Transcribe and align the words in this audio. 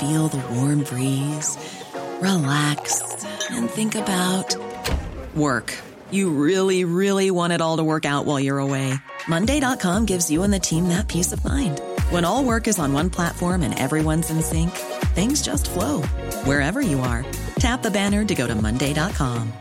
feel 0.00 0.28
the 0.28 0.42
warm 0.54 0.82
breeze, 0.82 1.58
relax, 2.22 3.24
and 3.50 3.68
think 3.68 3.94
about 3.94 4.56
work. 5.36 5.76
You 6.10 6.30
really, 6.30 6.84
really 6.84 7.30
want 7.30 7.52
it 7.52 7.60
all 7.60 7.76
to 7.76 7.84
work 7.84 8.06
out 8.06 8.24
while 8.24 8.40
you're 8.40 8.58
away. 8.58 8.94
Monday.com 9.28 10.06
gives 10.06 10.30
you 10.30 10.42
and 10.42 10.52
the 10.52 10.58
team 10.58 10.88
that 10.88 11.06
peace 11.06 11.32
of 11.32 11.44
mind. 11.44 11.80
When 12.08 12.24
all 12.24 12.42
work 12.44 12.66
is 12.66 12.78
on 12.78 12.94
one 12.94 13.10
platform 13.10 13.62
and 13.62 13.78
everyone's 13.78 14.30
in 14.30 14.40
sync, 14.42 14.70
things 15.14 15.42
just 15.42 15.68
flow 15.68 16.00
wherever 16.44 16.80
you 16.80 17.00
are. 17.00 17.24
Tap 17.56 17.82
the 17.82 17.90
banner 17.90 18.24
to 18.24 18.34
go 18.34 18.46
to 18.46 18.54
Monday.com. 18.54 19.52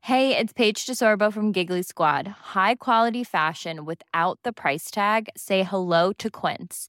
Hey, 0.00 0.36
it's 0.36 0.52
Paige 0.52 0.84
DeSorbo 0.84 1.32
from 1.32 1.50
Giggly 1.52 1.82
Squad. 1.82 2.28
High 2.54 2.74
quality 2.74 3.24
fashion 3.24 3.86
without 3.86 4.38
the 4.42 4.52
price 4.52 4.90
tag. 4.90 5.28
Say 5.34 5.62
hello 5.62 6.12
to 6.18 6.28
Quince. 6.28 6.88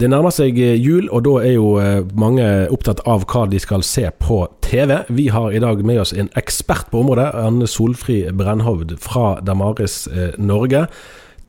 Det 0.00 0.08
nærmer 0.08 0.32
seg 0.32 0.56
eh, 0.56 0.78
jul, 0.80 1.10
og 1.12 1.26
da 1.26 1.32
er 1.44 1.58
jo 1.58 1.74
eh, 1.76 1.98
mange 2.16 2.44
opptatt 2.72 3.02
av 3.10 3.26
hva 3.28 3.42
de 3.52 3.58
skal 3.60 3.82
se 3.84 4.06
på 4.16 4.38
TV. 4.64 4.94
Vi 5.12 5.26
har 5.28 5.52
i 5.52 5.58
dag 5.60 5.82
med 5.84 5.98
oss 6.00 6.14
en 6.16 6.30
ekspert 6.40 6.86
på 6.88 7.02
området, 7.02 7.26
Anne 7.36 7.66
Solfri 7.68 8.22
Brennhovd 8.32 8.94
fra 9.04 9.34
Damaris 9.44 10.06
eh, 10.08 10.38
Norge. 10.40 10.86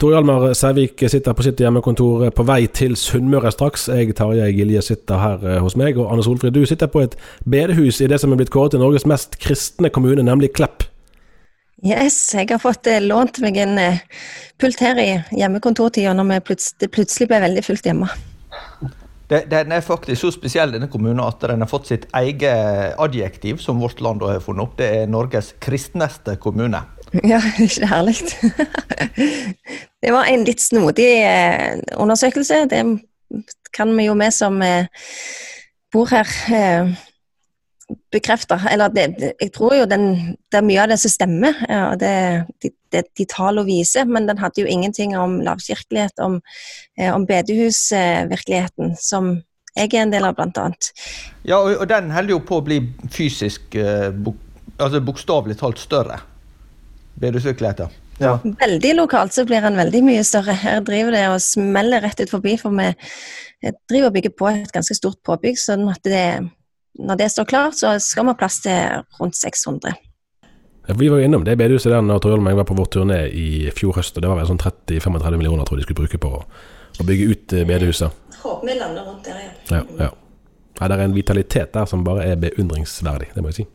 Tor 0.03 0.17
Hjalmar 0.17 0.49
Sævik 0.57 0.99
sitter 0.99 1.37
på 1.37 1.45
sitt 1.45 1.63
hjemmekontor 1.63 2.25
på 2.35 2.45
vei 2.49 2.65
til 2.75 2.97
Sunnmøre 2.99 3.53
straks. 3.55 3.85
Jeg, 3.87 4.17
Tarjei 4.17 4.49
Gilje, 4.57 4.81
sitter 4.83 5.21
her 5.21 5.61
hos 5.63 5.77
meg. 5.79 5.95
Og 6.01 6.09
Anne 6.11 6.25
Solfrid, 6.25 6.51
du 6.51 6.65
sitter 6.67 6.91
på 6.91 7.05
et 7.05 7.15
bedehus 7.47 8.01
i 8.01 8.09
det 8.11 8.19
som 8.19 8.33
er 8.33 8.41
blitt 8.41 8.51
kåret 8.51 8.75
til 8.75 8.83
Norges 8.83 9.07
mest 9.07 9.37
kristne 9.39 9.93
kommune, 9.93 10.25
nemlig 10.27 10.51
Klepp. 10.57 10.89
Yes, 11.85 12.17
jeg 12.35 12.49
har 12.51 12.59
fått 12.61 12.89
lånt 13.05 13.39
meg 13.45 13.61
en 13.61 13.79
pult 14.59 14.83
her 14.83 14.99
i 14.99 15.07
hjemmekontortida 15.37 16.17
når 16.17 16.41
det 16.81 16.91
plutselig 16.91 17.29
ble 17.31 17.41
veldig 17.45 17.65
fullt 17.69 17.87
hjemme. 17.87 18.09
Den 19.31 19.71
er 19.71 19.83
faktisk 19.85 20.25
så 20.25 20.29
spesiell, 20.35 20.73
denne 20.73 20.89
kommunen, 20.91 21.21
at 21.23 21.39
den 21.47 21.63
har 21.63 21.69
fått 21.71 21.87
sitt 21.87 22.09
eget 22.19 22.97
adjektiv, 22.99 23.61
som 23.63 23.79
vårt 23.79 24.01
land 24.03 24.23
har 24.27 24.41
funnet 24.43 24.65
opp. 24.65 24.73
Det 24.81 24.89
er 24.91 25.11
Norges 25.11 25.53
kristneste 25.63 26.35
kommune. 26.41 26.81
Ja, 27.23 27.39
ikke 27.65 27.87
herlig? 27.87 28.17
Det 30.01 30.11
var 30.11 30.27
en 30.27 30.43
litt 30.47 30.63
snodig 30.63 31.09
eh, 31.23 31.79
undersøkelse. 31.95 32.65
Det 32.71 32.81
kan 33.75 33.95
vi 33.95 34.09
jo 34.09 34.17
vi 34.19 34.29
som 34.35 34.59
eh, 34.65 34.91
bor 35.93 36.11
her 36.11 36.27
eh, 36.51 36.91
bekrefte. 38.13 38.57
Eller 38.71 38.91
det, 38.93 39.05
jeg 39.41 39.51
tror 39.55 39.75
jo 39.75 39.87
den, 39.89 40.35
det 40.51 40.59
er 40.59 40.65
mye 40.67 40.81
av 40.83 40.91
det 40.91 40.99
som 41.01 41.13
stemmer, 41.13 41.57
Ja, 41.69 41.95
det, 41.99 42.11
de, 42.63 42.71
de, 42.93 43.03
de 43.17 43.27
tallene 43.29 43.67
viser. 43.67 44.07
Men 44.09 44.27
den 44.29 44.41
hadde 44.41 44.63
jo 44.63 44.69
ingenting 44.69 45.15
om 45.17 45.39
lavkirkelighet, 45.45 46.19
om, 46.23 46.39
eh, 46.97 47.11
om 47.13 47.25
bedehusvirkeligheten, 47.29 48.95
som 48.99 49.33
jeg 49.75 49.93
er 49.93 50.03
en 50.03 50.13
del 50.13 50.27
av, 50.27 50.35
blant 50.35 50.57
annet. 50.59 50.91
Ja, 51.47 51.61
og, 51.61 51.77
og 51.77 51.87
den 51.91 52.11
holder 52.11 52.35
jo 52.35 52.43
på 52.43 52.59
å 52.59 52.65
bli 52.65 52.81
fysisk, 53.11 53.75
eh, 53.79 54.09
bok, 54.11 54.39
altså 54.77 55.03
bokstavelig 55.03 55.59
talt 55.61 55.79
større. 55.79 56.19
Bedehusvirkeligheten. 57.21 57.99
Ja. 58.21 58.35
Veldig 58.43 58.95
lokalt 58.99 59.33
så 59.33 59.45
blir 59.49 59.63
den 59.65 59.79
veldig 59.79 60.01
mye 60.05 60.23
større. 60.27 60.53
Her 60.53 60.83
driver 60.85 61.15
det 61.15 61.23
og 61.31 61.39
smeller 61.41 62.03
rett 62.05 62.19
ut 62.21 62.29
forbi, 62.29 62.53
for 62.61 62.75
vi 62.77 62.91
driver 63.89 64.09
og 64.09 64.17
bygger 64.17 64.33
på 64.37 64.49
et 64.51 64.73
ganske 64.73 64.97
stort 64.97 65.21
påbygg. 65.25 65.57
sånn 65.57 65.87
at 65.89 66.03
det 66.05 66.25
når 66.99 67.19
det 67.19 67.29
står 67.31 67.45
klart, 67.49 67.77
så 67.77 67.93
skal 67.99 68.25
vi 68.25 68.33
ha 68.33 68.39
plass 68.39 68.59
til 68.63 69.03
rundt 69.19 69.37
600. 69.37 69.93
Ja, 70.87 70.95
vi 70.97 71.09
var 71.09 71.21
jo 71.21 71.27
innom 71.27 71.45
det 71.45 71.55
bedehuset 71.59 71.91
der 71.93 72.01
når 72.03 72.23
Torjolm 72.23 72.47
og 72.47 72.51
jeg 72.51 72.59
var 72.59 72.67
på 72.67 72.77
vår 72.77 72.89
turné 72.95 73.19
i 73.29 73.47
fjor 73.77 73.95
høst. 73.99 74.17
og 74.17 74.23
Det 74.25 74.31
var 74.31 74.39
vel 74.41 74.49
sånn 74.49 74.61
30-35 74.61 75.37
millioner 75.37 75.67
tror 75.67 75.79
de 75.79 75.85
skulle 75.85 76.01
bruke 76.01 76.19
på 76.21 76.31
å, 76.39 76.41
å 76.99 77.05
bygge 77.07 77.27
ut 77.29 77.55
eh, 77.55 77.67
bedehuset. 77.69 78.17
Håper 78.41 78.71
vi 78.71 78.77
lander 78.79 79.05
rundt 79.05 79.27
der, 79.27 79.43
ja. 79.43 79.51
ja, 79.77 79.83
ja. 80.01 80.09
ja 80.79 80.89
det 80.89 80.97
er 80.97 81.05
en 81.05 81.15
vitalitet 81.15 81.75
der 81.77 81.85
som 81.89 82.03
bare 82.07 82.25
er 82.25 82.41
beundringsverdig, 82.41 83.29
det 83.35 83.45
må 83.45 83.53
jeg 83.53 83.61
si. 83.61 83.67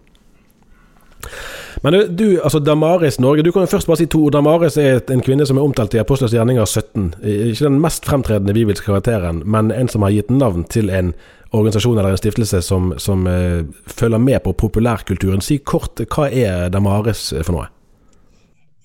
Men 1.85 2.17
du, 2.17 2.41
altså 2.41 2.59
Damaris 2.59 3.19
Norge, 3.21 3.43
du 3.43 3.53
kan 3.53 3.67
jo 3.67 3.71
først 3.71 3.87
bare 3.87 4.01
si 4.01 4.07
to. 4.11 4.23
Damaris 4.33 4.79
er 4.81 5.01
en 5.13 5.23
kvinne 5.25 5.47
som 5.47 5.59
er 5.59 5.67
omtalt 5.67 5.95
i 5.95 6.01
Apostlers 6.01 6.35
gjerninger 6.35 6.65
17. 6.65 7.15
Ikke 7.23 7.67
den 7.67 7.81
mest 7.83 8.09
fremtredende 8.09 8.57
bibelske 8.57 8.89
karakteren, 8.89 9.43
men 9.45 9.71
en 9.75 9.91
som 9.93 10.07
har 10.07 10.15
gitt 10.15 10.33
navn 10.33 10.65
til 10.73 10.91
en 10.91 11.13
organisasjon 11.53 11.99
eller 11.99 12.17
en 12.17 12.21
stiftelse 12.21 12.63
som, 12.65 12.91
som 12.99 13.27
uh, 13.29 13.63
følger 13.87 14.19
med 14.19 14.43
på 14.45 14.57
populærkulturen. 14.65 15.45
Si 15.45 15.61
kort, 15.65 16.01
hva 16.11 16.29
er 16.33 16.69
Damaris 16.75 17.29
for 17.43 17.55
noe? 17.55 17.71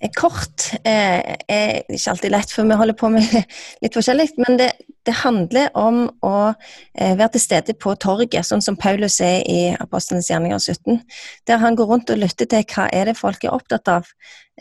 Eh, 0.02 0.10
kort 0.18 0.72
eh, 0.82 1.36
er 1.46 1.84
ikke 1.86 2.14
alltid 2.16 2.34
lett, 2.34 2.54
for 2.54 2.66
vi 2.66 2.78
holder 2.80 2.98
på 2.98 3.12
med 3.14 3.28
litt 3.84 3.98
forskjellig. 3.98 4.32
Men 4.42 4.58
det, 4.60 4.72
det 5.06 5.16
handler 5.22 5.70
om 5.78 6.04
å 6.26 6.36
eh, 6.52 7.14
være 7.14 7.36
til 7.36 7.44
stede 7.46 7.76
på 7.78 7.94
torget, 8.02 8.42
sånn 8.48 8.64
som 8.66 8.80
Paulus 8.80 9.20
er 9.26 9.46
i 9.46 9.60
Apostlenes 9.78 10.32
gjerninger 10.32 10.60
17. 10.60 11.02
Der 11.50 11.62
han 11.62 11.78
går 11.78 11.92
rundt 11.94 12.14
og 12.14 12.22
lytter 12.22 12.50
til 12.50 12.66
hva 12.74 12.90
er 12.90 13.12
det 13.12 13.20
folk 13.20 13.46
er 13.46 13.54
opptatt 13.56 13.94
av. 13.94 14.10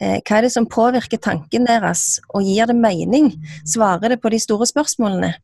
Eh, 0.00 0.20
hva 0.20 0.38
er 0.38 0.46
det 0.46 0.54
som 0.54 0.68
påvirker 0.68 1.22
tanken 1.22 1.68
deres, 1.68 2.20
og 2.34 2.44
gir 2.44 2.68
det 2.70 2.76
mening? 2.76 3.32
Svarer 3.68 4.14
det 4.14 4.20
på 4.22 4.32
de 4.32 4.40
store 4.42 4.68
spørsmålene? 4.68 5.34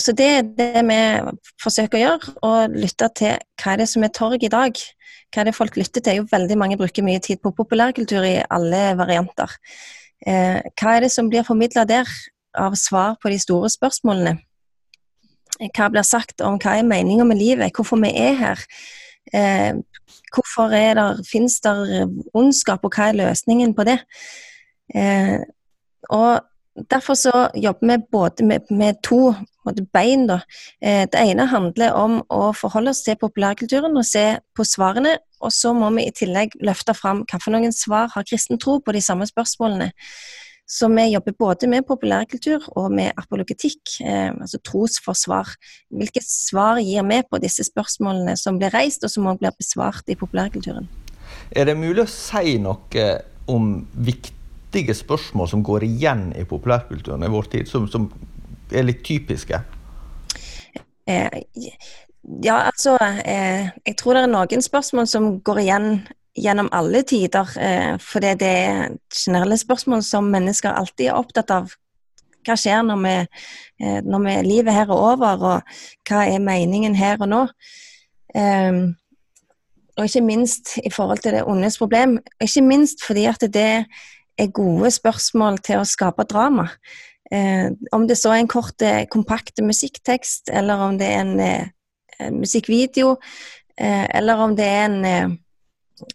Så 0.00 0.14
det 0.16 0.26
er 0.32 0.46
det 0.56 0.80
vi 0.88 1.00
forsøker 1.60 1.98
å 1.98 2.02
gjøre, 2.02 2.30
å 2.40 2.52
lytte 2.72 3.10
til 3.20 3.34
hva 3.60 3.74
er 3.74 3.82
det 3.82 3.88
som 3.90 4.06
er 4.06 4.14
torg 4.16 4.40
i 4.40 4.52
dag. 4.52 4.78
Hva 5.34 5.42
er 5.42 5.50
det 5.50 5.56
folk 5.56 5.74
lytter 5.74 6.02
til? 6.04 6.20
Jo, 6.20 6.28
veldig 6.30 6.56
mange 6.60 6.78
bruker 6.78 7.02
mye 7.02 7.18
tid 7.22 7.40
på 7.42 7.50
populærkultur 7.56 8.22
i 8.22 8.36
alle 8.54 8.82
varianter. 8.94 9.50
Eh, 10.22 10.60
hva 10.78 10.92
er 10.94 11.04
det 11.04 11.10
som 11.10 11.26
blir 11.30 11.42
formidla 11.46 11.82
der 11.88 12.10
av 12.54 12.76
svar 12.78 13.16
på 13.18 13.32
de 13.32 13.40
store 13.42 13.70
spørsmålene? 13.72 14.36
Hva 15.74 15.90
blir 15.90 16.06
sagt 16.06 16.42
om 16.46 16.60
hva 16.62 16.76
er 16.78 16.86
meninga 16.86 17.26
med 17.26 17.42
livet, 17.42 17.74
hvorfor 17.74 17.98
vi 18.04 18.12
er 18.14 18.38
her? 18.38 18.62
Eh, 19.34 19.74
hvorfor 20.34 20.70
er 20.70 20.94
der, 21.00 21.22
finnes 21.26 21.58
det 21.66 22.06
ondskap, 22.34 22.86
og 22.86 22.94
hva 22.94 23.10
er 23.10 23.20
løsningen 23.24 23.74
på 23.74 23.90
det? 23.90 23.98
Eh, 24.94 25.40
og 26.14 26.44
Derfor 26.74 27.14
så 27.14 27.48
jobber 27.54 27.86
vi 27.86 28.04
både 28.12 28.44
med, 28.44 28.70
med 28.70 28.98
to 29.02 29.34
bein. 29.92 30.26
Da. 30.26 30.40
Eh, 30.82 31.06
det 31.06 31.20
ene 31.20 31.46
handler 31.46 31.94
om 31.94 32.16
å 32.28 32.52
forholde 32.52 32.90
oss 32.90 33.04
til 33.06 33.18
populærkulturen 33.20 33.94
og 33.96 34.06
se 34.08 34.24
på 34.56 34.66
svarene. 34.66 35.18
Og 35.40 35.52
så 35.54 35.74
må 35.76 35.90
vi 35.94 36.08
i 36.08 36.14
tillegg 36.14 36.56
løfte 36.64 36.94
fram 36.96 37.22
hvilke 37.30 37.70
svar 37.72 38.10
har 38.14 38.26
kristen 38.26 38.58
tro 38.58 38.80
på 38.80 38.92
de 38.92 39.02
samme 39.04 39.26
spørsmålene. 39.28 39.92
Så 40.66 40.88
vi 40.88 41.04
jobber 41.12 41.36
både 41.38 41.68
med 41.68 41.84
populærkultur 41.86 42.64
og 42.74 42.90
med 42.90 43.12
apologetikk, 43.20 44.00
eh, 44.00 44.32
altså 44.32 44.58
trosforsvar. 44.64 45.54
Hvilke 45.92 46.22
svar 46.24 46.80
gir 46.80 47.04
vi 47.06 47.20
på 47.30 47.38
disse 47.38 47.68
spørsmålene 47.68 48.34
som 48.36 48.58
blir 48.58 48.72
reist, 48.74 49.04
og 49.04 49.12
som 49.12 49.26
også 49.26 49.44
blir 49.44 49.58
besvart 49.58 50.08
i 50.08 50.16
populærkulturen? 50.16 50.88
Er 51.52 51.68
det 51.68 51.76
mulig 51.76 52.02
å 52.02 52.10
si 52.10 52.56
noe 52.58 53.06
om 53.46 53.86
viktige 54.74 54.94
spørsmål 54.94 55.48
som 55.48 55.62
går 55.62 55.84
igjen 55.84 56.32
i 56.36 56.44
populærkulturen 56.44 57.22
i 57.22 57.30
vår 57.30 57.42
tid, 57.52 57.66
som, 57.66 57.86
som 57.88 58.08
er 58.72 58.82
litt 58.82 59.04
typiske? 59.06 59.60
Eh, 61.06 61.42
ja, 62.42 62.56
altså 62.70 62.96
eh, 63.24 63.68
Jeg 63.86 63.96
tror 64.00 64.14
det 64.14 64.22
er 64.24 64.32
noen 64.32 64.62
spørsmål 64.64 65.06
som 65.06 65.40
går 65.44 65.60
igjen 65.62 65.88
gjennom 66.34 66.68
alle 66.72 67.04
tider. 67.06 67.50
Eh, 67.60 67.94
for 68.00 68.24
det 68.24 68.42
er 68.42 68.96
generelle 69.12 69.58
spørsmål 69.58 70.02
som 70.02 70.30
mennesker 70.32 70.74
alltid 70.74 71.10
er 71.10 71.20
opptatt 71.20 71.54
av. 71.54 71.70
Hva 72.44 72.56
skjer 72.58 72.82
når, 72.82 72.98
vi, 73.04 73.14
eh, 73.84 74.00
når 74.02 74.26
vi, 74.26 74.34
livet 74.48 74.74
her 74.74 74.88
er 74.88 74.96
over, 74.96 75.46
og 75.54 76.08
hva 76.08 76.26
er 76.26 76.42
meningen 76.42 76.96
her 76.98 77.20
og 77.20 77.30
nå? 77.30 77.46
Eh, 78.34 78.82
og 79.94 80.08
ikke 80.08 80.24
minst 80.26 80.74
i 80.82 80.90
forhold 80.90 81.22
til 81.22 81.36
det 81.36 81.44
ondes 81.46 81.78
problem. 81.78 82.18
Ikke 82.42 82.64
minst 82.66 83.04
fordi 83.06 83.28
at 83.30 83.46
det 83.54 83.84
er 84.38 84.54
gode 84.54 84.90
spørsmål 84.94 85.58
til 85.64 85.80
å 85.80 85.88
skape 85.88 86.26
drama. 86.30 86.68
Eh, 87.32 87.70
om 87.92 88.06
det 88.08 88.18
så 88.20 88.34
er 88.34 88.42
en 88.42 88.50
kort, 88.50 88.82
eh, 88.82 89.06
kompakt 89.10 89.62
musikktekst, 89.62 90.50
eller 90.52 90.74
om 90.88 90.98
det 90.98 91.06
er 91.06 91.20
en, 91.20 91.40
eh, 91.40 91.66
en 92.20 92.40
musikkvideo, 92.40 93.16
eh, 93.78 94.06
eller 94.14 94.36
om 94.36 94.56
det 94.56 94.64
er 94.64 94.84
en, 94.84 95.04
eh, 95.04 95.28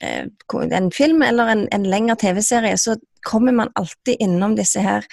eh, 0.02 0.26
en 0.72 0.92
film 0.92 1.22
eller 1.22 1.48
en, 1.48 1.68
en 1.72 1.84
lengre 1.84 2.16
TV-serie, 2.16 2.78
så 2.78 2.96
kommer 3.26 3.52
man 3.52 3.70
alltid 3.76 4.18
innom 4.20 4.56
disse 4.56 4.80
her 4.80 5.06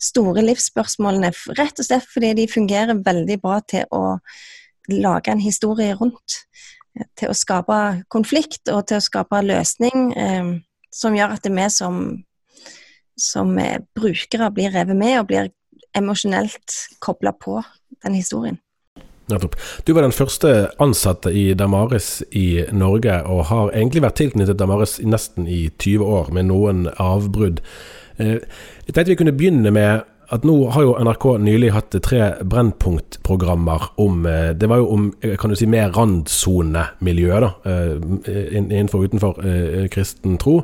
store 0.00 0.42
livsspørsmålene. 0.42 1.32
Rett 1.58 1.78
og 1.78 1.86
slett 1.86 2.06
fordi 2.06 2.34
de 2.34 2.46
fungerer 2.48 3.04
veldig 3.04 3.40
bra 3.40 3.60
til 3.60 3.84
å 3.92 4.18
lage 4.88 5.28
en 5.28 5.40
historie 5.40 5.94
rundt. 5.94 6.44
Til 7.16 7.30
å 7.30 7.36
skape 7.36 8.04
konflikt 8.10 8.68
og 8.68 8.86
til 8.86 8.98
å 8.98 9.00
skape 9.00 9.42
løsning, 9.46 10.12
som 10.92 11.14
gjør 11.14 11.32
at 11.32 11.42
det 11.42 11.52
er 11.52 11.56
vi 11.56 11.68
som 11.70 12.24
som 13.20 13.54
brukere 13.94 14.50
blir 14.54 14.72
revet 14.74 14.96
med 14.96 15.20
og 15.20 15.30
blir 15.30 15.50
emosjonelt 15.96 16.76
kobla 17.04 17.32
på 17.32 17.60
den 18.02 18.14
historien. 18.16 18.58
Nettopp. 19.30 19.56
Du 19.84 19.92
var 19.92 20.02
den 20.02 20.12
første 20.12 20.70
ansatte 20.82 21.30
i 21.30 21.52
Damaris 21.54 22.22
i 22.30 22.64
Norge, 22.74 23.22
og 23.22 23.46
har 23.52 23.70
egentlig 23.72 24.02
vært 24.04 24.18
tilknyttet 24.20 24.58
Damaris 24.58 24.98
nesten 25.04 25.46
i 25.46 25.68
20 25.78 26.04
år, 26.04 26.32
med 26.34 26.50
noen 26.50 26.88
avbrudd. 27.00 27.62
Eh, 28.18 28.40
jeg 28.86 28.94
tenkte 28.94 29.12
vi 29.12 29.20
kunne 29.22 29.36
begynne 29.36 29.72
med 29.72 30.08
at 30.32 30.46
nå 30.48 30.56
har 30.72 30.84
jo 30.86 30.96
NRK 30.96 31.26
nylig 31.44 31.72
hatt 31.74 31.94
tre 32.04 32.30
Brennpunkt-programmer 32.40 33.90
om 34.00 34.24
eh, 34.26 34.54
Det 34.56 34.68
var 34.68 34.80
jo 34.80 34.86
om 34.94 35.08
kan 35.38 35.52
du 35.52 35.56
si, 35.56 35.68
mer 35.70 35.92
randsonemiljøet, 35.94 37.46
da, 37.46 37.50
eh, 37.70 38.46
innenfor 38.58 39.02
og 39.02 39.10
utenfor 39.10 39.42
kristen 39.92 40.38
tro. 40.40 40.62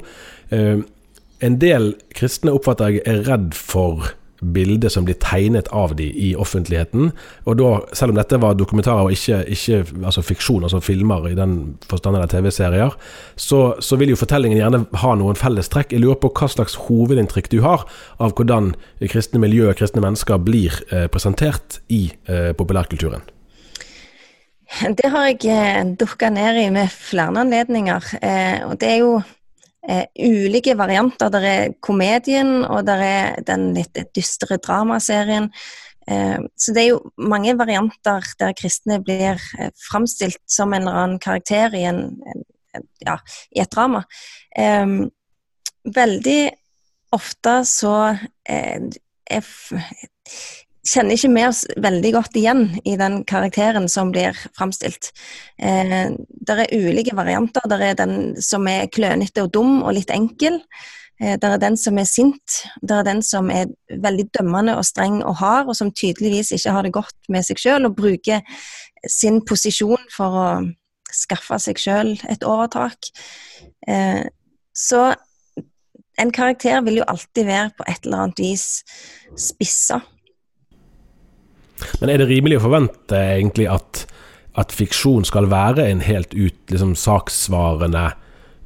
En 1.45 1.59
del 1.63 1.93
kristne 2.17 2.55
oppfatter 2.55 2.97
jeg 2.97 3.05
er 3.07 3.23
redd 3.29 3.53
for 3.55 4.15
bildet 4.39 4.93
som 4.95 5.07
blir 5.07 5.17
tegnet 5.23 5.69
av 5.75 5.95
de 5.99 6.07
i 6.07 6.29
offentligheten. 6.39 7.11
Og 7.49 7.59
da, 7.59 7.71
selv 7.97 8.15
om 8.15 8.19
dette 8.19 8.39
var 8.41 8.59
dokumentarer 8.59 9.09
og 9.09 9.15
ikke, 9.15 9.41
ikke 9.51 9.81
altså 10.05 10.23
fiksjon, 10.23 10.67
altså 10.67 10.81
filmer 10.85 11.27
i 11.31 11.37
den 11.39 11.57
forstand 11.91 12.19
eller 12.19 12.31
TV-serier, 12.31 12.95
så, 13.37 13.63
så, 13.83 13.99
vil 13.99 14.13
jo 14.15 14.21
fortellingen 14.21 14.61
gjerne 14.61 14.85
ha 15.03 15.15
noen 15.19 15.39
fellestrekk. 15.39 15.95
Jeg 15.95 16.05
lurer 16.05 16.21
på 16.23 16.31
hva 16.39 16.51
slags 16.53 16.79
hovedinntrykk 16.87 17.51
du 17.55 17.61
har 17.67 17.87
av 18.23 18.37
hvordan 18.39 18.75
kristne 19.09 19.43
miljø 19.43 19.71
og 19.71 19.81
kristne 19.81 20.05
mennesker 20.05 20.39
blir 20.43 20.79
eh, 20.93 21.09
presentert 21.11 21.81
i 21.91 22.07
eh, 22.31 22.53
populærkulturen. 22.59 23.27
Det 24.69 25.09
har 25.11 25.31
jeg 25.31 25.49
eh, 25.49 25.83
dukka 25.99 26.29
ned 26.31 26.61
i 26.61 26.69
med 26.71 26.93
flere 26.93 27.43
anledninger. 27.43 28.15
Eh, 28.21 28.69
og 28.69 28.77
det 28.81 28.91
er 28.95 29.03
jo 29.03 29.19
eh, 29.87 30.07
ulike 30.19 30.77
varianter. 30.79 31.31
Der 31.31 31.47
er 31.47 31.75
komedien, 31.85 32.65
og 32.65 32.87
der 32.89 33.05
er 33.05 33.43
den 33.47 33.73
litt 33.77 33.99
dystre 34.17 34.59
dramaserien. 34.63 35.51
Eh, 36.09 36.39
så 36.57 36.75
det 36.75 36.85
er 36.85 36.91
jo 36.93 37.13
mange 37.21 37.55
varianter 37.59 38.25
der 38.41 38.57
kristne 38.59 39.01
blir 39.05 39.41
eh, 39.59 39.73
framstilt 39.91 40.41
som 40.49 40.73
en 40.73 40.87
eller 40.87 41.03
annen 41.03 41.23
karakter 41.23 41.75
i, 41.77 41.85
en, 41.91 42.05
en, 42.27 42.89
ja, 43.05 43.19
i 43.55 43.63
et 43.65 43.73
drama. 43.75 44.05
Eh, 44.57 44.87
veldig 45.89 46.41
ofte 47.17 47.61
så 47.69 47.95
eh, 48.49 48.89
er 49.29 49.45
kjenner 50.89 51.17
ikke 51.17 51.33
vi 51.35 51.47
oss 51.47 51.65
veldig 51.81 52.13
godt 52.17 52.37
igjen 52.41 52.63
i 52.89 52.97
den 53.01 53.23
karakteren 53.29 53.89
som 53.93 54.13
blir 54.15 54.37
framstilt. 54.57 55.11
Eh, 55.61 56.09
det 56.15 56.57
er 56.65 56.73
ulike 56.77 57.17
varianter. 57.19 57.67
Det 57.69 57.81
er 57.85 57.99
den 57.99 58.17
som 58.43 58.67
er 58.71 58.89
klønete 58.93 59.45
og 59.45 59.53
dum 59.55 59.83
og 59.83 59.95
litt 59.99 60.13
enkel. 60.15 60.61
Eh, 61.21 61.37
det 61.41 61.51
er 61.51 61.63
den 61.63 61.77
som 61.77 61.99
er 61.99 62.09
sint. 62.09 62.59
Det 62.81 62.97
er 62.97 63.07
den 63.07 63.23
som 63.27 63.51
er 63.51 63.71
veldig 63.91 64.29
dømmende 64.39 64.77
og 64.79 64.87
streng 64.87 65.21
og 65.23 65.39
hard, 65.43 65.69
og 65.69 65.79
som 65.79 65.93
tydeligvis 65.93 66.53
ikke 66.57 66.75
har 66.75 66.87
det 66.87 66.97
godt 66.97 67.33
med 67.33 67.47
seg 67.47 67.61
sjøl 67.63 67.89
og 67.89 67.97
bruker 67.99 68.45
sin 69.07 69.43
posisjon 69.47 70.11
for 70.15 70.43
å 70.43 70.49
skaffe 71.15 71.59
seg 71.63 71.81
sjøl 71.81 72.13
et 72.29 72.45
overtak. 72.47 73.11
Eh, 73.89 74.25
så 74.77 75.09
en 76.19 76.31
karakter 76.35 76.81
vil 76.87 77.01
jo 77.01 77.09
alltid 77.09 77.47
være 77.47 77.75
på 77.79 77.87
et 77.89 78.07
eller 78.07 78.25
annet 78.25 78.43
vis 78.43 78.67
spissa. 79.39 80.01
Men 82.01 82.13
er 82.13 82.23
det 82.23 82.31
rimelig 82.31 82.61
å 82.61 82.65
forvente 82.69 83.19
egentlig 83.39 83.69
at, 83.71 84.05
at 84.59 84.73
fiksjon 84.75 85.27
skal 85.29 85.51
være 85.51 85.87
en 85.89 86.01
helt 86.05 86.35
ut 86.35 86.73
liksom, 86.73 86.95
saksvarende 86.99 88.07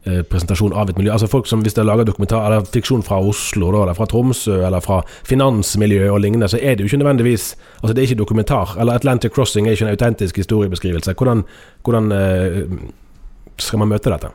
eh, 0.06 0.23
presentasjon 0.29 0.75
av 0.76 0.93
et 0.93 1.00
miljø? 1.00 1.12
Altså 1.14 1.31
folk 1.31 1.50
som 1.50 1.64
Hvis 1.64 1.76
de 1.79 1.85
lager 1.87 2.09
dokumentar 2.09 2.47
eller 2.47 2.69
fiksjon 2.69 3.05
fra 3.06 3.20
Oslo, 3.20 3.73
da, 3.75 3.85
eller 3.87 3.99
fra 3.99 4.09
Tromsø 4.11 4.61
eller 4.67 4.85
fra 4.85 5.03
finansmiljø 5.29 6.09
og 6.12 6.23
lignende, 6.25 6.50
så 6.50 6.61
er 6.61 6.76
det 6.76 6.87
jo 6.87 6.93
ikke 6.93 7.03
nødvendigvis 7.05 7.53
Altså 7.82 7.94
det 7.94 8.03
er 8.03 8.11
ikke 8.11 8.23
dokumentar. 8.23 8.76
Eller 8.81 9.00
Atlantic 9.00 9.35
Crossing 9.35 9.67
er 9.67 9.76
ikke 9.76 9.88
en 9.88 9.97
autentisk 9.97 10.37
historiebeskrivelse. 10.43 11.14
Hvordan, 11.19 11.44
hvordan 11.82 12.12
eh, 12.12 12.62
skal 13.59 13.82
man 13.82 13.91
møte 13.91 14.11
dette? 14.12 14.32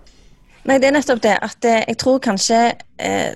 Nei, 0.68 0.81
det 0.83 0.89
er 0.89 0.97
nettopp 0.97 1.24
det. 1.24 1.38
At 1.41 1.65
eh, 1.68 1.83
jeg 1.88 1.97
tror 2.01 2.19
kanskje 2.24 2.59
eh, 3.00 3.31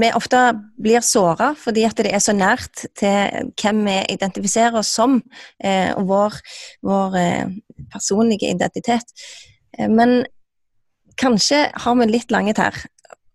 vi 0.00 0.10
ofte 0.12 0.38
blir 0.80 1.04
såra 1.06 1.52
fordi 1.58 1.84
at 1.86 2.00
det 2.02 2.10
er 2.14 2.22
så 2.22 2.34
nært 2.34 2.86
til 2.98 3.52
hvem 3.60 3.84
vi 3.86 3.96
identifiserer 4.16 4.80
oss 4.80 4.90
som, 4.96 5.20
eh, 5.62 5.92
og 5.94 6.08
vår, 6.08 6.38
vår 6.82 7.16
eh, 7.20 7.54
personlige 7.92 8.50
identitet. 8.50 9.14
Eh, 9.78 9.88
men 9.88 10.24
kanskje 11.20 11.68
har 11.70 11.98
vi 12.00 12.10
litt 12.10 12.34
lange 12.34 12.56
tær 12.58 12.74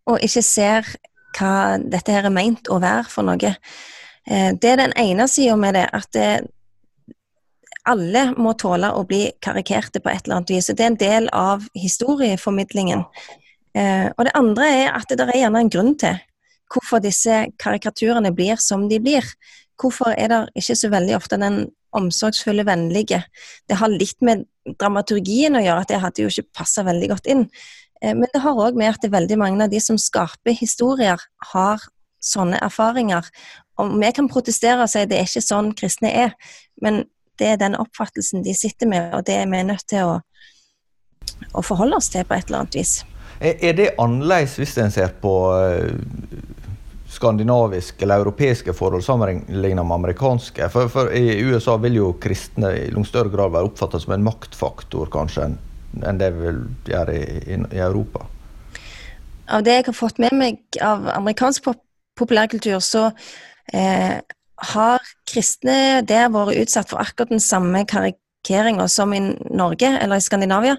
og 0.09 0.19
ikke 0.25 0.43
ser 0.43 0.93
hva 1.37 1.79
dette 1.79 2.11
her 2.11 2.27
er 2.27 2.33
meint 2.33 2.67
å 2.67 2.81
være 2.81 3.07
for 3.07 3.23
noe. 3.23 3.55
Det 4.25 4.67
er 4.67 4.79
den 4.81 4.93
ene 4.97 5.27
sida 5.29 5.55
med 5.57 5.75
det, 5.77 5.85
at 5.93 6.07
det, 6.13 6.29
alle 7.87 8.23
må 8.37 8.55
tåle 8.57 8.89
å 8.91 9.05
bli 9.07 9.29
karikerte 9.41 10.01
på 10.01 10.09
et 10.11 10.25
eller 10.25 10.39
annet 10.39 10.53
vis. 10.55 10.71
Det 10.73 10.83
er 10.83 10.89
en 10.89 10.97
del 10.99 11.29
av 11.33 11.67
historieformidlingen. 11.77 13.05
Og 13.05 14.25
det 14.25 14.35
andre 14.41 14.71
er 14.81 14.97
at 14.97 15.13
det 15.13 15.29
er 15.29 15.37
gjerne 15.43 15.63
en 15.63 15.71
grunn 15.77 15.93
til 16.01 16.17
hvorfor 16.69 17.01
disse 17.03 17.47
karikaturene 17.61 18.31
blir 18.35 18.59
som 18.61 18.87
de 18.89 18.99
blir. 19.01 19.25
Hvorfor 19.79 20.13
er 20.13 20.31
det 20.31 20.39
ikke 20.59 20.77
så 20.77 20.89
veldig 20.91 21.15
ofte 21.17 21.39
den 21.41 21.61
omsorgsfulle, 21.95 22.65
vennlige? 22.67 23.23
Det 23.69 23.79
har 23.79 23.91
litt 23.91 24.19
med 24.25 24.45
dramaturgien 24.79 25.57
å 25.57 25.63
gjøre, 25.63 25.85
at 25.85 25.91
det 25.91 26.01
hadde 26.03 26.25
jo 26.25 26.31
ikke 26.31 26.59
passa 26.61 26.83
veldig 26.85 27.09
godt 27.13 27.29
inn. 27.31 27.47
Eh, 28.03 28.13
men 28.13 28.27
det 28.33 28.43
har 28.43 28.59
òg 28.59 28.77
med 28.77 28.93
at 28.93 29.11
veldig 29.11 29.39
mange 29.39 29.65
av 29.65 29.71
de 29.71 29.81
som 29.83 29.97
skaper 29.97 30.57
historier, 30.57 31.21
har 31.53 31.85
sånne 32.19 32.59
erfaringer. 32.61 33.27
Og 33.79 33.95
vi 34.01 34.11
kan 34.15 34.27
protestere 34.31 34.83
og 34.83 34.91
si 34.91 35.05
det 35.07 35.19
er 35.19 35.29
ikke 35.29 35.45
sånn 35.45 35.71
kristne 35.77 36.11
er, 36.25 36.35
men 36.83 37.05
det 37.39 37.53
er 37.53 37.61
den 37.61 37.77
oppfattelsen 37.79 38.43
de 38.43 38.53
sitter 38.57 38.89
med, 38.91 39.13
og 39.15 39.23
det 39.27 39.37
er 39.39 39.47
vi 39.47 39.61
nødt 39.63 39.85
til 39.87 40.03
å, 40.03 40.17
å 41.55 41.63
forholde 41.63 42.01
oss 42.01 42.11
til 42.11 42.27
på 42.27 42.35
et 42.35 42.49
eller 42.49 42.65
annet 42.65 42.79
vis. 42.81 42.97
Er 43.39 43.75
det 43.77 43.93
annerledes 44.01 44.57
hvis 44.59 44.75
en 44.83 44.91
ser 44.91 45.13
på 45.23 45.31
eh, 45.55 45.93
skandinaviske 47.09 48.05
eller 48.05 48.21
europeiske 48.23 48.73
forhold 48.73 49.03
sammenlignet 49.03 49.85
med 49.85 49.95
amerikanske? 49.95 50.69
For, 50.69 50.89
for, 50.91 51.11
I 51.13 51.41
USA 51.41 51.77
vil 51.81 51.99
jo 51.99 52.13
kristne 52.21 52.73
i 52.77 52.89
langt 52.93 53.09
større 53.09 53.33
grad 53.33 53.53
være 53.55 53.71
oppfattet 53.71 54.05
som 54.05 54.13
en 54.15 54.25
maktfaktor 54.25 55.09
kanskje 55.13 55.49
enn, 55.49 56.19
det 56.21 56.29
vil 56.37 56.61
gjøre 56.85 57.15
i, 57.17 57.55
i, 57.55 57.79
Europa. 57.81 58.27
Av 59.49 59.63
det 59.65 59.79
jeg 59.79 59.87
har 59.87 59.97
fått 59.97 60.19
med 60.21 60.35
meg 60.37 60.81
av 60.85 61.07
amerikansk 61.15 61.71
populærkultur, 62.19 62.77
så 62.83 63.07
eh, 63.73 64.19
har 64.73 65.13
kristne 65.29 66.03
der 66.05 66.29
vært 66.33 66.59
utsatt 66.61 66.91
for 66.91 67.01
akkurat 67.01 67.33
den 67.33 67.41
samme 67.41 67.81
karikeringa 67.89 68.85
som 68.91 69.15
i 69.17 69.23
Norge 69.49 69.89
eller 69.97 70.21
i 70.21 70.25
Skandinavia. 70.25 70.77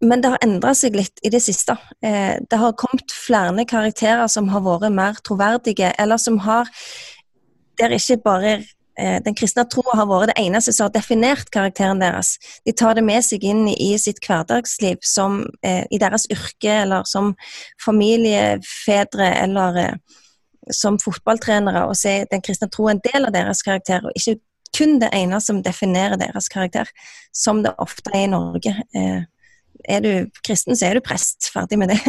Men 0.00 0.22
det 0.22 0.32
har 0.32 0.40
endra 0.44 0.72
seg 0.76 0.96
litt 0.96 1.20
i 1.22 1.30
det 1.32 1.42
siste. 1.44 1.76
Eh, 2.04 2.40
det 2.40 2.58
har 2.58 2.76
kommet 2.80 3.12
flere 3.12 3.66
karakterer 3.68 4.28
som 4.32 4.48
har 4.48 4.64
vært 4.64 4.92
mer 4.96 5.20
troverdige, 5.24 5.92
eller 5.98 6.20
som 6.20 6.40
har 6.46 6.68
Der 7.80 7.94
ikke 7.96 8.18
bare 8.20 8.50
eh, 8.98 9.22
den 9.24 9.32
kristne 9.34 9.64
troa 9.64 9.94
har 9.96 10.04
vært 10.04 10.34
det 10.34 10.42
eneste 10.42 10.72
som 10.76 10.84
har 10.84 10.92
definert 10.92 11.48
karakteren 11.48 12.02
deres. 12.02 12.34
De 12.66 12.74
tar 12.76 12.94
det 12.94 13.04
med 13.04 13.24
seg 13.24 13.44
inn 13.44 13.62
i 13.72 13.94
sitt 13.96 14.20
hverdagsliv, 14.20 14.98
som 15.00 15.46
eh, 15.64 15.86
i 15.88 15.96
deres 15.96 16.26
yrke, 16.28 16.82
eller 16.82 17.08
som 17.08 17.32
familiefedre, 17.80 19.30
eller 19.46 19.96
som 20.68 20.98
fotballtrenere 21.00 21.86
og 21.88 21.96
se 21.96 22.26
den 22.28 22.44
kristne 22.44 22.68
tro 22.68 22.90
en 22.92 23.00
del 23.00 23.30
av 23.30 23.32
deres 23.32 23.64
karakter, 23.64 24.04
og 24.04 24.12
ikke 24.12 24.36
kun 24.76 24.98
det 25.00 25.08
ene 25.16 25.40
som 25.40 25.64
definerer 25.64 26.20
deres 26.20 26.52
karakter, 26.52 26.92
som 27.32 27.64
det 27.64 27.72
ofte 27.80 28.12
er 28.12 28.28
i 28.28 28.32
Norge. 28.36 28.76
Eh, 29.84 29.96
er 29.96 30.02
du 30.04 30.42
kristen, 30.46 30.76
så 30.76 30.90
er 30.90 30.98
du 30.98 31.04
prest. 31.04 31.50
Ferdig 31.52 31.80
med 31.80 31.94
det. 31.94 32.00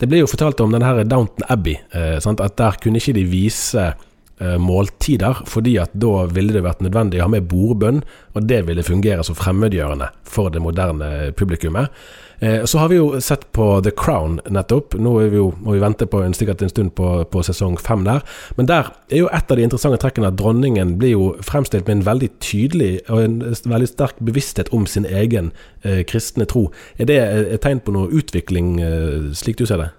Det 0.00 0.04
ble 0.08 0.18
jo 0.20 0.28
fortalt 0.28 0.60
om 0.60 0.72
denne 0.72 0.84
her 0.84 1.04
Downton 1.08 1.46
Abbey, 1.52 1.78
eh, 1.96 2.18
at 2.20 2.56
der 2.58 2.74
kunne 2.82 3.00
ikke 3.00 3.14
de 3.16 3.22
vise 3.28 3.84
eh, 3.84 4.56
måltider, 4.60 5.42
fordi 5.48 5.78
at 5.80 5.94
da 5.96 6.26
ville 6.28 6.52
det 6.52 6.64
vært 6.64 6.82
nødvendig 6.84 7.20
å 7.20 7.24
ha 7.24 7.32
med 7.32 7.46
bordbønn, 7.48 8.02
og 8.34 8.48
det 8.48 8.62
ville 8.68 8.84
fungere 8.84 9.24
som 9.24 9.38
fremmedgjørende 9.38 10.10
for 10.28 10.52
det 10.52 10.60
moderne 10.64 11.32
publikummet. 11.38 11.92
Eh, 12.42 12.64
så 12.64 12.78
har 12.78 12.88
vi 12.88 12.96
jo 12.96 13.20
sett 13.20 13.44
på 13.54 13.80
The 13.86 13.92
Crown 13.94 14.40
nettopp. 14.50 14.96
Nå 14.98 15.12
vi 15.20 15.38
jo, 15.38 15.52
må 15.62 15.76
vi 15.76 15.82
vente 15.82 16.08
på 16.10 16.24
en, 16.24 16.34
en 16.34 16.72
stund 16.72 16.94
på, 16.98 17.10
på, 17.30 17.42
sesong 17.46 17.76
fem 17.78 18.02
der. 18.04 18.24
Men 18.58 18.66
der 18.66 18.90
er 19.10 19.22
jo 19.22 19.30
et 19.30 19.50
av 19.50 19.60
de 19.60 19.62
interessante 19.62 20.00
trekkene 20.02 20.32
at 20.32 20.40
dronningen 20.40 20.96
blir 20.98 21.14
jo 21.14 21.28
fremstilt 21.46 21.86
med 21.86 22.00
en 22.00 22.06
veldig 22.10 22.30
tydelig 22.42 22.92
og 23.06 23.22
en 23.22 23.38
veldig 23.46 23.90
sterk 23.92 24.18
bevissthet 24.18 24.72
om 24.74 24.88
sin 24.90 25.06
egen 25.06 25.52
eh, 25.86 26.02
kristne 26.02 26.48
tro. 26.50 26.66
Er 26.98 27.10
det 27.12 27.20
et 27.22 27.62
tegn 27.62 27.84
på 27.84 27.94
noe 27.94 28.10
utvikling, 28.10 28.74
eh, 28.82 29.30
slik 29.38 29.62
du 29.62 29.66
ser 29.70 29.84
det? 29.84 29.90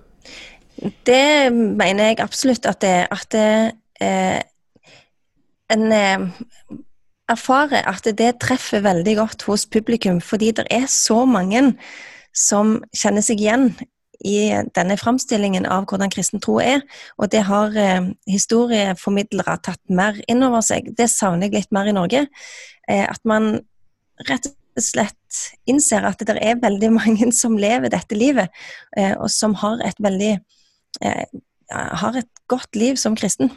Det 1.07 1.53
mener 1.53 2.11
jeg 2.11 2.19
absolutt 2.19 2.67
at 2.67 2.81
det 2.83 2.95
er. 2.99 3.07
At 3.13 3.29
det, 3.31 3.49
eh, 4.03 4.41
en 5.71 5.91
eh, 5.95 6.27
erfarer 7.31 7.87
at 7.87 8.03
det 8.19 8.33
treffer 8.43 8.83
veldig 8.83 9.15
godt 9.21 9.45
hos 9.47 9.63
publikum, 9.65 10.19
fordi 10.19 10.51
det 10.51 10.67
er 10.71 10.89
så 10.91 11.23
mange 11.25 11.69
som 12.33 12.79
kjenner 12.95 13.25
seg 13.25 13.41
igjen 13.41 13.71
i 14.23 14.53
denne 14.75 14.95
framstillingen 14.99 15.67
av 15.67 15.85
hvordan 15.89 16.11
kristen 16.13 16.41
tro 16.43 16.59
er. 16.63 16.83
Og 17.19 17.31
det 17.33 17.43
har 17.47 17.75
eh, 17.77 18.09
historieformidlere 18.29 19.57
tatt 19.65 19.81
mer 19.91 20.19
inn 20.31 20.43
over 20.45 20.63
seg. 20.65 20.93
Det 20.97 21.09
savner 21.11 21.49
jeg 21.49 21.63
litt 21.63 21.75
mer 21.75 21.89
i 21.91 21.95
Norge. 21.95 22.25
Eh, 22.87 23.03
at 23.03 23.19
man 23.27 23.57
rett 24.29 24.47
og 24.47 24.83
slett 24.83 25.41
innser 25.69 26.07
at 26.07 26.23
det 26.23 26.37
er 26.39 26.61
veldig 26.61 26.93
mange 27.01 27.31
som 27.35 27.59
lever 27.59 27.91
dette 27.93 28.17
livet, 28.17 28.53
eh, 28.97 29.13
og 29.17 29.29
som 29.33 29.57
har 29.59 29.83
et 29.85 29.99
veldig 30.01 30.37
eh, 31.03 31.25
har 31.73 32.17
et 32.17 32.29
godt 32.47 32.75
liv 32.75 32.95
som 33.01 33.15
kristen. 33.17 33.51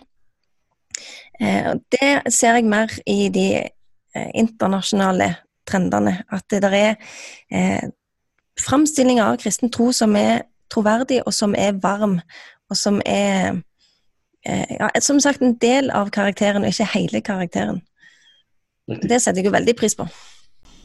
Eh, 1.41 1.75
det 1.93 2.33
ser 2.33 2.59
jeg 2.59 2.69
mer 2.71 2.93
i 3.07 3.29
de 3.33 3.49
eh, 3.61 4.31
internasjonale 4.35 5.35
trendene. 5.69 6.23
At 6.33 6.47
det 6.51 6.63
der 6.65 6.77
er 6.79 7.91
framstilling 8.61 9.21
av 9.23 9.37
kristen 9.43 9.71
tro 9.73 9.91
som 9.93 10.17
er 10.17 10.47
troverdig, 10.73 11.23
og 11.27 11.35
som 11.35 11.55
er 11.59 11.77
varm, 11.83 12.21
og 12.71 12.77
som 12.77 13.01
er 13.07 13.61
eh, 14.47 14.77
ja, 14.79 14.91
som 15.01 15.21
sagt 15.21 15.43
en 15.43 15.57
del 15.63 15.91
av 15.91 16.11
karakteren, 16.11 16.65
og 16.65 16.73
ikke 16.73 16.91
hele 16.95 17.21
karakteren. 17.21 17.83
Det 18.87 19.19
setter 19.23 19.43
jeg 19.43 19.51
jo 19.51 19.55
veldig 19.55 19.75
pris 19.79 19.97
på. 19.99 20.07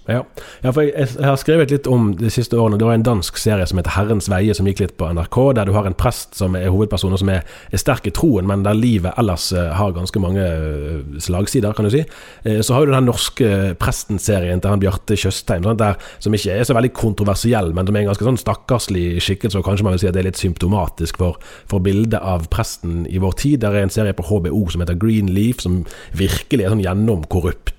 Ja, 0.09 0.23
ja 0.65 0.71
for 0.73 0.81
jeg, 0.81 0.95
jeg, 0.97 1.21
har 1.21 1.37
skrevet 1.37 1.71
litt 1.73 1.87
om 1.89 2.11
de 2.17 2.29
siste 2.33 2.57
årene. 2.57 2.79
Det 2.81 2.87
var 2.87 2.97
en 2.97 3.05
dansk 3.05 3.37
serie 3.37 3.67
som 3.69 3.77
heter 3.77 3.93
Herrens 3.93 4.29
veie, 4.31 4.53
som 4.57 4.65
gikk 4.65 4.81
litt 4.81 4.95
på 4.97 5.09
NRK, 5.13 5.37
der 5.57 5.69
du 5.69 5.75
har 5.75 5.85
en 5.85 5.97
prest 5.97 6.33
som 6.39 6.55
er 6.57 6.71
hovedperson, 6.73 7.13
og 7.13 7.21
som 7.21 7.29
er, 7.29 7.45
er 7.69 7.81
sterk 7.81 8.09
i 8.09 8.13
troen, 8.15 8.47
men 8.49 8.65
der 8.65 8.77
livet 8.77 9.13
ellers 9.21 9.51
uh, 9.53 9.69
har 9.77 9.93
ganske 9.93 10.21
mange 10.23 10.41
uh, 10.41 11.19
slagsider, 11.21 11.75
kan 11.77 11.85
du 11.85 11.93
si. 11.93 12.01
Uh, 12.47 12.59
så 12.65 12.75
har 12.75 12.87
du 12.87 12.95
den 12.95 13.09
norske 13.09 13.51
presten-serien 13.81 14.63
til 14.63 14.73
han 14.73 14.81
Bjarte 14.81 15.17
Tjøstheim, 15.19 15.69
som 15.69 16.37
ikke 16.37 16.57
er 16.57 16.65
så 16.65 16.77
veldig 16.77 16.93
kontroversiell, 16.97 17.69
men 17.77 17.85
som 17.85 17.97
er 17.99 18.05
en 18.05 18.11
ganske 18.11 18.27
sånn 18.31 18.41
stakkarslig 18.41 19.05
skikkelse, 19.21 19.61
og 19.61 19.69
kanskje 19.69 19.85
man 19.85 19.97
vil 19.97 20.05
si 20.05 20.09
at 20.09 20.17
det 20.17 20.23
er 20.23 20.31
litt 20.31 20.41
symptomatisk 20.41 21.21
for, 21.21 21.37
for 21.69 21.83
bildet 21.85 22.19
av 22.25 22.49
presten 22.53 23.05
i 23.05 23.21
vår 23.21 23.37
tid. 23.43 23.61
Der 23.61 23.77
er 23.77 23.85
en 23.85 23.93
serie 23.93 24.17
på 24.17 24.25
HBO 24.31 24.65
som 24.73 24.81
heter 24.81 24.97
Greenleaf, 24.97 25.61
som 25.61 25.83
virkelig 26.17 26.65
er 26.65 26.73
sånn 26.73 26.85
gjennomkorrupt 26.87 27.69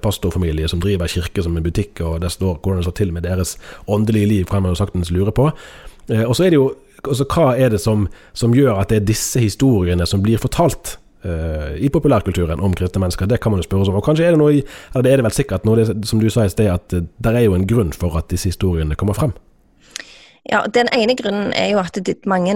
pastorfamilie 0.00 0.68
som 0.72 0.80
driver 0.80 1.10
kirke 1.10 1.42
som 1.44 1.56
en 1.56 1.64
butikk, 1.70 2.02
og 2.04 2.20
det 2.24 2.32
står 2.34 2.58
hvordan 2.58 2.82
det 2.82 2.88
står 2.88 2.98
til 3.00 3.12
med 3.16 3.26
deres 3.26 3.56
åndelige 3.88 4.30
liv, 4.30 4.46
kan 4.50 4.64
man 4.64 4.74
jo 4.74 4.80
saktens 4.82 5.12
lure 5.14 5.34
på. 5.34 5.50
Eh, 6.10 6.24
og 6.26 6.36
så 6.36 6.46
er 6.46 6.54
det 6.54 6.60
jo 6.60 6.70
altså, 7.04 7.24
Hva 7.24 7.52
er 7.56 7.70
det 7.72 7.80
som, 7.80 8.08
som, 8.36 8.54
gjør 8.56 8.82
at 8.82 8.90
det 8.92 9.00
er 9.00 9.12
disse 9.12 9.40
historiene 9.40 10.06
som 10.06 10.22
blir 10.24 10.40
fortalt 10.40 10.98
uh, 11.24 11.76
i 11.80 11.88
populærkulturen 11.92 12.60
om 12.60 12.74
kristne 12.76 13.00
mennesker? 13.04 13.30
Det 13.30 13.40
kan 13.40 13.54
man 13.54 13.62
jo 13.62 13.68
spørre 13.68 13.86
seg 13.86 13.94
om. 13.94 14.00
Og 14.00 14.08
kanskje 14.08 14.26
er 14.28 14.36
det 14.36 14.42
noe 14.42 14.58
i, 14.58 14.64
eller 14.92 15.06
det 15.06 15.12
er 15.12 15.22
det 15.22 15.28
vel 15.30 15.36
sikkert, 15.38 15.68
noe 15.68 15.86
som 15.86 16.20
du 16.20 16.28
sa 16.28 16.44
i 16.44 16.52
sted, 16.52 16.68
at 16.72 16.96
uh, 16.96 17.06
det 17.06 17.36
er 17.36 17.46
jo 17.46 17.56
en 17.56 17.68
grunn 17.68 17.94
for 17.96 18.18
at 18.20 18.28
disse 18.32 18.52
historiene 18.52 18.98
kommer 19.00 19.16
frem? 19.16 19.36
Ja, 20.48 20.64
Den 20.66 20.88
ene 20.96 21.14
grunnen 21.18 21.52
er 21.52 21.70
jo 21.74 21.80
at 21.82 21.98
mange 22.26 22.54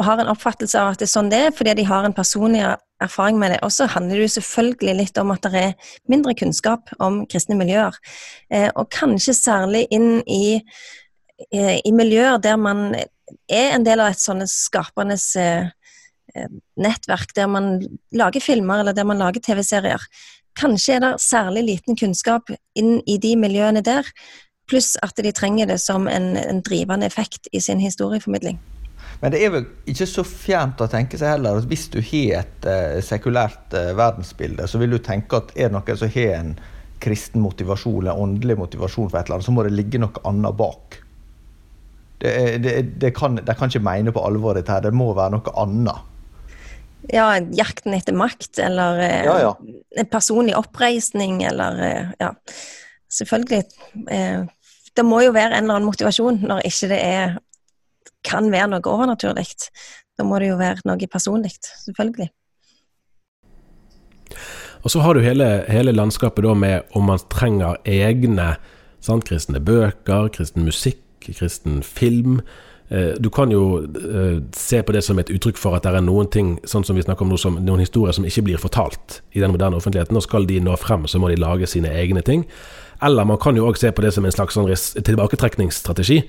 har 0.00 0.20
en 0.20 0.30
oppfattelse 0.32 0.80
av 0.80 0.94
at 0.94 1.02
det 1.02 1.08
er 1.08 1.12
sånn 1.12 1.30
det 1.32 1.40
er, 1.48 1.54
fordi 1.54 1.74
de 1.80 1.86
har 1.88 2.06
en 2.06 2.16
personlig 2.16 2.62
erfaring 3.04 3.38
med 3.38 3.52
det. 3.52 3.60
Og 3.66 3.72
så 3.74 3.88
handler 3.90 4.16
det 4.16 4.28
jo 4.28 4.34
selvfølgelig 4.38 4.96
litt 5.00 5.20
om 5.20 5.32
at 5.34 5.44
det 5.44 5.60
er 5.60 5.96
mindre 6.10 6.34
kunnskap 6.38 6.92
om 7.02 7.24
kristne 7.30 7.58
miljøer. 7.58 7.96
Eh, 8.50 8.70
og 8.74 8.88
kanskje 8.94 9.36
særlig 9.36 9.84
inn 9.94 10.22
i, 10.24 10.60
eh, 11.52 11.80
i, 11.84 11.92
miljøer 11.92 12.38
der 12.42 12.56
man 12.56 12.94
er 12.94 13.74
en 13.74 13.84
del 13.84 14.00
av 14.00 14.14
et 14.14 14.22
sånne 14.22 14.46
skapende 14.48 15.18
eh, 15.40 16.48
nettverk, 16.80 17.34
der 17.36 17.50
man 17.50 17.76
lager 18.12 18.42
filmer 18.42 18.80
eller 18.80 18.96
der 18.96 19.06
man 19.06 19.20
lager 19.20 19.44
TV-serier. 19.44 20.02
Kanskje 20.54 20.96
er 20.96 21.02
det 21.02 21.14
særlig 21.22 21.64
liten 21.66 21.98
kunnskap 21.98 22.50
inn 22.78 23.00
i 23.10 23.18
de 23.18 23.34
miljøene 23.36 23.82
der, 23.82 24.06
pluss 24.70 24.94
at 25.04 25.16
de 25.20 25.32
trenger 25.32 25.68
det 25.70 25.78
som 25.82 26.08
en, 26.08 26.34
en 26.40 26.62
drivende 26.64 27.06
effekt 27.06 27.48
i 27.52 27.60
sin 27.60 27.82
historieformidling. 27.82 28.58
Men 29.20 29.32
det 29.32 29.40
er 29.44 29.52
vel 29.54 29.66
ikke 29.88 30.06
så 30.08 30.24
fjernt 30.26 30.82
å 30.84 30.88
tenke 30.90 31.18
seg 31.20 31.36
heller 31.36 31.60
at 31.60 31.68
hvis 31.70 31.86
du 31.92 32.00
har 32.02 32.42
et 32.42 32.68
eh, 32.68 32.98
sekulært 33.04 33.76
eh, 33.76 33.92
verdensbilde, 33.96 34.66
så 34.68 34.80
vil 34.82 34.96
du 34.96 35.00
tenke 35.02 35.40
at 35.40 35.54
er 35.54 35.70
det 35.70 35.76
noen 35.76 36.00
som 36.00 36.12
har 36.16 36.34
en 36.38 36.54
kristen 37.04 37.44
motivasjon 37.44 38.02
eller 38.02 38.20
åndelig 38.20 38.56
motivasjon 38.58 39.10
for 39.10 39.20
et 39.20 39.28
eller 39.28 39.38
annet, 39.38 39.46
så 39.48 39.54
må 39.54 39.64
det 39.66 39.74
ligge 39.76 40.00
noe 40.00 40.24
annet 40.28 40.56
bak. 40.58 40.98
Det, 42.20 42.34
det, 42.64 42.74
det 43.02 43.12
kan, 43.16 43.36
de 43.36 43.56
kan 43.56 43.72
ikke 43.72 43.84
mene 43.84 44.12
på 44.14 44.22
alvor 44.24 44.56
dette 44.56 44.72
her, 44.72 44.84
det 44.86 44.94
må 44.96 45.10
være 45.16 45.36
noe 45.36 45.56
annet. 45.60 46.12
Ja, 47.12 47.26
jakten 47.52 47.92
etter 47.92 48.16
makt, 48.16 48.56
eller 48.64 49.00
eh, 49.04 49.26
ja, 49.28 49.34
ja. 49.44 50.06
personlig 50.08 50.56
oppreisning, 50.56 51.42
eller 51.44 52.14
ja. 52.20 52.32
Selvfølgelig. 53.14 53.62
det 54.96 55.04
må 55.06 55.20
jo 55.22 55.34
være 55.34 55.54
en 55.54 55.64
eller 55.64 55.76
annen 55.78 55.86
motivasjon 55.86 56.40
når 56.42 56.64
ikke 56.66 56.88
det 56.90 57.00
er 57.02 57.36
kan 58.24 58.48
være 58.52 58.70
noe 58.72 58.88
overnaturlig. 58.90 59.46
Da 60.18 60.26
må 60.26 60.38
det 60.40 60.52
jo 60.52 60.58
være 60.58 60.84
noe 60.88 61.10
personlig, 61.10 61.52
selvfølgelig. 61.84 62.30
Og 64.84 64.92
så 64.92 65.00
har 65.00 65.16
du 65.16 65.24
hele, 65.24 65.64
hele 65.68 65.94
landskapet 65.94 66.44
da 66.44 66.52
med 66.54 66.94
om 66.96 67.08
man 67.08 67.22
trenger 67.32 67.78
egne 67.88 68.54
sant, 69.04 69.24
kristne 69.28 69.60
bøker, 69.60 70.28
kristen 70.32 70.64
musikk, 70.64 71.00
kristen 71.24 71.82
film. 71.82 72.40
Eh, 72.92 73.16
du 73.16 73.30
kan 73.32 73.52
jo 73.52 73.80
eh, 73.80 74.42
se 74.56 74.82
på 74.84 74.92
det 74.92 75.00
som 75.04 75.18
et 75.20 75.32
uttrykk 75.32 75.60
for 75.60 75.76
at 75.76 75.86
det 75.86 75.94
er 75.94 76.04
noen 76.04 76.28
ting 76.32 76.54
sånn 76.68 76.84
som 76.84 76.96
vi 76.96 77.04
snakker 77.04 77.24
om 77.24 77.32
nå, 77.32 77.40
som 77.40 77.56
noen 77.64 77.80
historier 77.80 78.16
som 78.16 78.28
ikke 78.28 78.44
blir 78.50 78.60
fortalt 78.60 79.22
i 79.32 79.40
den 79.40 79.54
moderne 79.54 79.80
offentligheten. 79.80 80.20
Og 80.20 80.26
skal 80.26 80.48
de 80.48 80.60
nå 80.60 80.76
frem, 80.80 81.08
så 81.08 81.20
må 81.20 81.32
de 81.32 81.40
lage 81.40 81.68
sine 81.70 81.92
egne 81.92 82.24
ting. 82.24 82.44
Eller 83.04 83.26
man 83.28 83.38
kan 83.42 83.56
jo 83.56 83.68
òg 83.68 83.78
se 83.78 83.92
på 83.92 84.02
det 84.04 84.14
som 84.16 84.24
en 84.24 84.32
slags 84.32 84.56
sånn 84.56 84.70
tilbaketrekningsstrategi. 85.04 86.22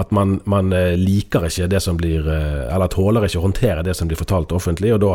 At 0.00 0.12
man, 0.16 0.38
man, 0.48 0.72
eh, 0.72 0.94
liker 0.96 1.44
ikke 1.44 1.66
det 1.68 1.82
som 1.84 1.98
blir 2.00 2.24
eh, 2.24 2.62
Eller 2.72 2.88
tåler 2.88 3.26
ikke 3.26 3.42
å 3.42 3.44
håndtere 3.44 3.82
det 3.84 3.92
som 3.98 4.08
blir 4.08 4.16
fortalt 4.16 4.54
offentlig, 4.56 4.94
og 4.94 5.02
da 5.04 5.10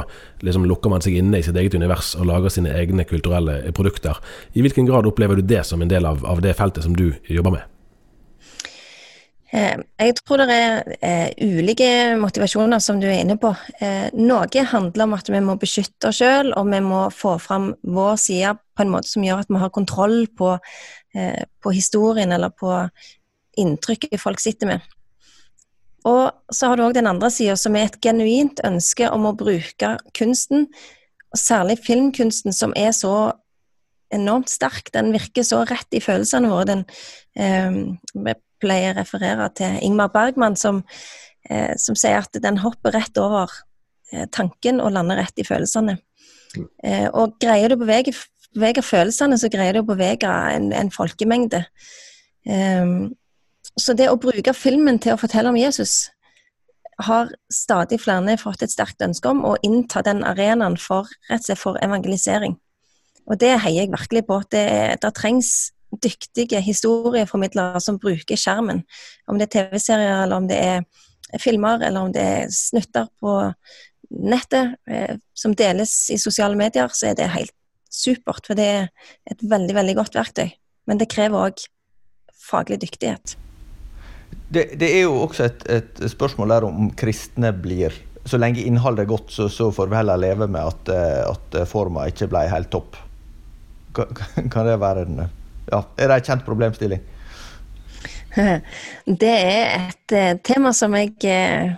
liksom 0.45 0.67
lukker 0.69 0.93
man 0.93 1.01
seg 1.01 1.17
inne 1.17 1.39
i 1.39 1.45
sitt 1.47 1.57
eget 1.57 1.73
univers 1.73 2.11
og 2.19 2.29
lager 2.29 2.53
sine 2.53 2.75
egne 2.77 3.07
kulturelle 3.09 3.63
produkter. 3.73 4.21
I 4.53 4.61
hvilken 4.61 4.85
grad 4.85 5.09
opplever 5.09 5.41
du 5.41 5.49
det 5.49 5.63
som 5.65 5.81
en 5.81 5.89
del 5.89 6.05
av, 6.05 6.21
av 6.29 6.45
det 6.45 6.53
feltet 6.59 6.85
som 6.85 6.93
du 6.93 7.09
jobber 7.25 7.57
med? 7.57 7.76
Eh, 9.53 9.77
jeg 9.99 10.15
tror 10.19 10.43
det 10.43 10.57
er 11.01 11.35
ulike 11.39 11.89
motivasjoner, 12.19 12.81
som 12.83 12.99
du 12.99 13.07
er 13.07 13.21
inne 13.21 13.37
på. 13.39 13.53
Noe 14.19 14.65
handler 14.71 15.07
om 15.07 15.15
at 15.17 15.31
vi 15.31 15.43
må 15.43 15.55
beskytte 15.59 16.11
oss 16.11 16.19
sjøl, 16.21 16.51
og 16.57 16.67
vi 16.71 16.81
må 16.83 17.05
få 17.15 17.37
fram 17.41 17.71
vår 17.83 18.19
side 18.21 18.57
på 18.77 18.85
en 18.85 18.93
måte 18.93 19.11
som 19.11 19.23
gjør 19.25 19.45
at 19.45 19.53
vi 19.53 19.61
har 19.63 19.73
kontroll 19.73 20.19
på, 20.37 20.57
på 21.63 21.73
historien 21.73 22.35
eller 22.35 22.51
på 22.53 22.75
inntrykket 23.57 24.21
folk 24.21 24.43
sitter 24.43 24.75
med. 24.75 24.93
Og 26.07 26.31
så 26.53 26.69
har 26.69 26.77
du 26.77 26.85
òg 26.85 26.95
den 26.95 27.09
andre 27.09 27.29
sida, 27.33 27.57
som 27.59 27.75
er 27.75 27.89
et 27.89 27.99
genuint 28.03 28.61
ønske 28.67 29.09
om 29.11 29.27
å 29.27 29.35
bruke 29.37 29.95
kunsten, 30.17 30.67
og 31.33 31.41
særlig 31.41 31.81
filmkunsten, 31.83 32.55
som 32.55 32.75
er 32.79 32.93
så 32.95 33.33
enormt 34.13 34.51
sterk. 34.51 34.91
Den 34.95 35.11
virker 35.15 35.43
så 35.43 35.65
rett 35.67 35.97
i 35.97 36.03
følelsene 36.03 36.51
våre. 36.51 36.67
Den, 36.69 36.85
eh, 37.35 38.35
pleier 38.61 38.95
å 38.95 38.99
referere 39.01 39.49
til 39.57 39.77
Ingmar 39.85 40.11
Bergman, 40.13 40.57
som, 40.59 40.83
eh, 41.49 41.73
som 41.77 41.95
sier 41.95 42.19
at 42.21 42.41
den 42.43 42.59
hopper 42.63 42.95
rett 42.95 43.17
over 43.21 43.51
eh, 44.13 44.25
tanken 44.31 44.81
og 44.81 44.93
lander 44.95 45.21
rett 45.21 45.39
i 45.39 45.47
følelsene. 45.47 45.97
Eh, 46.83 47.07
og 47.13 47.37
greier 47.41 47.69
du 47.69 47.77
å 47.77 47.83
bevege, 47.83 48.15
bevege, 48.55 48.83
følelsene, 48.85 49.37
så 49.37 49.51
greier 49.53 49.77
du 49.77 49.83
å 49.83 49.89
bevege 49.89 50.31
en, 50.53 50.71
en 50.73 50.91
folkemengde. 50.93 51.65
Um, 52.47 53.15
så 53.77 53.93
det 53.93 54.07
å 54.09 54.19
bruke 54.19 54.53
filmen 54.55 55.01
til 55.03 55.13
å 55.13 55.19
fortelle 55.19 55.51
om 55.51 55.57
Jesus 55.59 56.07
har 57.03 57.29
stadig 57.53 57.99
flere 58.01 58.37
fått 58.41 58.63
et 58.65 58.73
sterkt 58.73 59.03
ønske 59.05 59.29
om 59.29 59.43
å 59.45 59.57
innta 59.65 60.01
den 60.05 60.23
arenaen 60.25 60.79
for, 60.81 61.09
rett 61.29 61.43
og 61.43 61.49
slett 61.49 61.61
for 61.61 61.77
evangelisering. 61.83 62.55
Og 63.27 63.37
det 63.41 63.57
heier 63.61 63.83
jeg 63.83 63.91
virkelig 63.91 64.23
på. 64.25 64.39
Det, 64.49 64.65
det 65.03 65.13
trengs 65.13 65.51
dyktige 66.03 66.59
historieformidlere 66.63 67.81
som 67.83 67.99
bruker 68.01 68.39
skjermen. 68.39 68.83
Om 69.27 69.39
det 69.39 69.47
er 69.47 69.53
TV-serier, 69.55 70.23
eller 70.23 70.41
om 70.41 70.47
det 70.49 70.57
er 70.59 71.39
filmer, 71.41 71.81
eller 71.83 72.07
om 72.07 72.13
det 72.15 72.23
er 72.23 72.51
snutter 72.53 73.07
på 73.21 73.37
nettet 74.09 74.77
eh, 74.89 75.17
som 75.35 75.55
deles 75.57 75.93
i 76.13 76.19
sosiale 76.21 76.55
medier, 76.59 76.91
så 76.93 77.11
er 77.11 77.17
det 77.19 77.31
helt 77.33 77.53
supert. 77.91 78.45
For 78.47 78.57
det 78.57 78.67
er 78.67 78.87
et 79.31 79.43
veldig, 79.43 79.75
veldig 79.75 79.97
godt 79.99 80.15
verktøy. 80.19 80.49
Men 80.87 81.01
det 81.01 81.09
krever 81.11 81.49
òg 81.49 81.65
faglig 82.47 82.79
dyktighet. 82.83 83.35
Det, 84.47 84.77
det, 84.79 84.87
er 84.87 85.03
jo 85.07 85.23
også 85.25 85.47
et, 85.47 85.65
et, 85.71 86.03
spørsmål 86.11 86.53
der 86.53 86.65
om 86.67 86.87
kristne 86.95 87.49
blir 87.51 87.95
Så 88.27 88.39
lenge 88.39 88.63
innholdet 88.63 89.05
er 89.05 89.09
godt, 89.11 89.31
så, 89.31 89.47
så 89.51 89.69
får 89.71 89.87
vi 89.87 89.95
heller 89.95 90.19
leve 90.19 90.47
med 90.51 90.59
at, 90.59 90.89
eh, 90.91 91.23
at 91.27 91.67
forma 91.67 92.07
ikke 92.11 92.27
ble 92.31 92.41
helt 92.51 92.71
topp. 92.71 92.97
Kan, 93.95 94.11
kan 94.53 94.67
det 94.67 94.79
være 94.79 95.05
en 95.07 95.21
ja, 95.71 95.83
Er 95.97 96.07
det 96.07 96.15
en 96.15 96.27
kjent 96.31 96.45
problemstilling? 96.45 97.03
Det 99.23 99.33
er 99.33 99.75
et 99.87 100.15
uh, 100.15 100.39
tema 100.45 100.73
som 100.75 100.95
jeg 100.97 101.15
uh, 101.25 101.73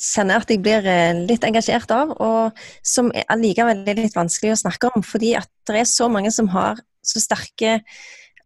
kjenner 0.00 0.42
at 0.42 0.50
jeg 0.50 0.62
blir 0.64 0.86
uh, 0.86 1.22
litt 1.28 1.44
engasjert 1.46 1.92
av, 1.94 2.14
og 2.22 2.62
som 2.86 3.12
allikevel 3.28 3.84
er 3.86 4.00
litt 4.00 4.16
vanskelig 4.16 4.54
å 4.54 4.60
snakke 4.64 4.92
om, 4.94 5.04
fordi 5.06 5.34
at 5.38 5.50
det 5.68 5.82
er 5.82 5.90
så 5.90 6.08
mange 6.12 6.32
som 6.34 6.50
har 6.54 6.80
så 7.06 7.22
sterke 7.22 7.80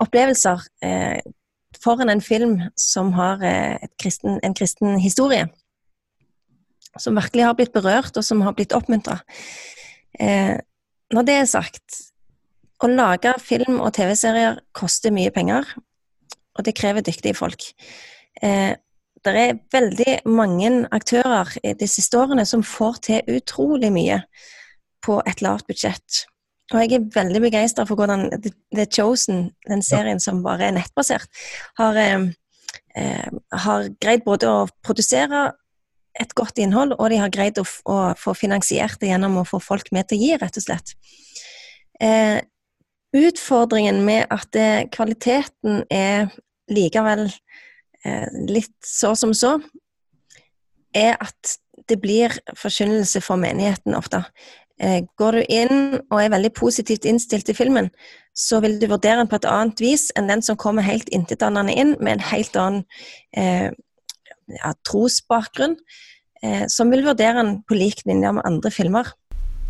opplevelser 0.00 0.67
foran 1.81 2.11
en 2.12 2.21
film 2.25 2.55
som 2.76 3.12
har 3.17 3.40
kristen, 4.00 4.37
en 4.45 4.57
kristen 4.57 4.99
historie. 5.00 5.47
Som 7.00 7.17
virkelig 7.17 7.47
har 7.47 7.57
blitt 7.57 7.73
berørt, 7.73 8.17
og 8.17 8.25
som 8.25 8.40
har 8.45 8.52
blitt 8.57 8.75
oppmuntra. 8.76 9.19
når 10.21 11.29
det 11.29 11.37
er 11.37 11.49
sagt, 11.49 12.10
å 12.80 12.88
lage 12.90 13.32
film 13.44 13.80
og 13.80 13.92
TV-serier 13.96 14.60
koster 14.76 15.12
mye 15.14 15.32
penger, 15.34 15.66
og 16.56 16.64
det 16.66 16.76
krever 16.78 17.04
dyktige 17.04 17.37
folk. 17.37 17.66
Eh, 18.42 18.72
det 19.20 19.37
er 19.37 19.58
veldig 19.72 20.14
mange 20.32 20.70
aktører 20.96 21.52
de 21.60 21.88
siste 21.88 22.16
årene 22.16 22.46
som 22.49 22.64
får 22.64 23.00
til 23.04 23.37
utrolig 23.37 23.90
mye 23.92 24.22
på 25.04 25.18
et 25.28 25.42
lavt 25.44 25.68
budsjett. 25.68 26.25
Og 26.70 26.84
jeg 26.84 26.94
er 26.96 27.08
veldig 27.14 27.40
begeistra 27.42 27.84
for 27.88 27.99
hvordan 27.99 28.28
The 28.40 28.87
Chosen, 28.87 29.50
den 29.68 29.82
serien 29.82 30.20
som 30.22 30.44
bare 30.44 30.68
er 30.68 30.76
nettbasert, 30.76 31.26
har, 31.80 31.96
eh, 31.99 32.28
eh, 32.96 33.30
har 33.64 33.88
greid 34.00 34.25
både 34.25 34.46
å 34.46 34.68
produsere 34.82 35.50
et 36.20 36.34
godt 36.34 36.58
innhold, 36.58 36.94
og 36.99 37.10
de 37.10 37.18
har 37.20 37.30
greid 37.30 37.58
å, 37.58 37.64
å, 37.87 38.14
få 38.18 38.34
finansiert 38.34 38.99
det 39.00 39.10
gjennom 39.12 39.40
å 39.40 39.46
få 39.46 39.60
folk 39.62 39.90
med 39.92 40.08
til 40.08 40.18
å 40.18 40.22
gi, 40.22 40.38
rett 40.40 40.56
og 40.58 40.64
slett. 40.64 40.94
Eh, 42.00 42.40
Utfordringen 43.17 44.05
med 44.07 44.29
at 44.31 44.47
det, 44.55 44.90
kvaliteten 44.95 45.85
er 45.90 46.31
likevel 46.71 47.26
eh, 48.07 48.29
litt 48.47 48.76
så 48.87 49.17
som 49.19 49.35
så, 49.35 49.57
er 50.95 51.17
at 51.19 51.57
det 51.90 51.99
blir 52.02 52.35
forkynnelse 52.59 53.23
for 53.25 53.40
menigheten 53.40 53.97
ofte. 53.99 54.23
Eh, 54.81 55.02
går 55.19 55.37
du 55.37 55.43
inn 55.52 55.81
og 56.09 56.17
er 56.21 56.33
veldig 56.33 56.52
positivt 56.57 57.05
innstilt 57.09 57.49
til 57.50 57.59
filmen, 57.59 57.90
så 58.37 58.62
vil 58.64 58.79
du 58.81 58.87
vurdere 58.88 59.19
den 59.21 59.29
på 59.29 59.40
et 59.40 59.49
annet 59.49 59.83
vis 59.83 60.09
enn 60.17 60.31
den 60.31 60.43
som 60.45 60.59
kommer 60.61 60.87
helt 60.87 61.11
intetanende 61.12 61.75
inn 61.75 61.97
med 61.99 62.17
en 62.17 62.26
helt 62.31 62.57
annen 62.57 62.85
eh, 63.37 63.69
ja, 64.57 64.73
trosbakgrunn, 64.87 65.76
eh, 66.43 66.64
som 66.73 66.95
vil 66.95 67.05
vurdere 67.05 67.43
den 67.43 67.59
på 67.67 67.76
lik 67.76 68.05
linje 68.09 68.33
med 68.38 68.47
andre 68.47 68.73
filmer. 68.73 69.12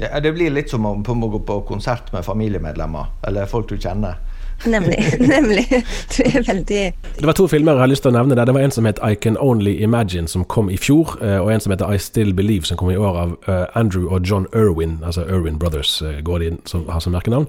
Ja, 0.01 0.21
det 0.21 0.33
blir 0.33 0.53
litt 0.53 0.71
som 0.73 0.87
om 0.87 1.05
å 1.05 1.31
gå 1.35 1.43
på 1.45 1.61
konsert 1.69 2.13
med 2.15 2.25
familiemedlemmer, 2.25 3.13
eller 3.29 3.49
folk 3.51 3.69
du 3.69 3.77
kjenner. 3.77 4.17
Nemlig. 4.65 5.15
nemlig. 5.19 5.85
Du 6.17 6.23
er 6.25 6.43
veldig 6.43 6.93
Det 7.19 7.27
var 7.27 7.33
to 7.33 7.47
filmer 7.49 7.73
jeg 7.73 7.81
har 7.81 7.91
lyst 7.91 8.05
til 8.05 8.13
å 8.13 8.17
nevne 8.17 8.37
der. 8.37 8.49
Det 8.49 8.55
var 8.55 8.65
en 8.65 8.75
som 8.75 8.89
het 8.89 9.01
I 9.05 9.15
Can 9.17 9.39
Only 9.41 9.73
Imagine, 9.83 10.29
som 10.29 10.45
kom 10.45 10.71
i 10.71 10.77
fjor, 10.81 11.17
eh, 11.25 11.39
og 11.41 11.53
en 11.53 11.65
som 11.65 11.73
heter 11.73 11.93
I 11.95 11.99
Still 11.99 12.35
Believe, 12.37 12.69
som 12.69 12.77
kom 12.81 12.93
i 12.93 12.99
år 12.99 13.21
av 13.23 13.35
eh, 13.49 13.67
Andrew 13.79 14.11
og 14.13 14.27
John 14.29 14.47
Irwin, 14.53 14.99
altså 15.05 15.25
Irwin 15.29 15.59
Brothers, 15.59 16.03
eh, 16.03 16.21
går 16.25 16.39
de 16.39 16.51
inn, 16.53 16.61
som 16.69 16.87
har 16.89 17.01
som 17.01 17.15
merkenavn. 17.17 17.49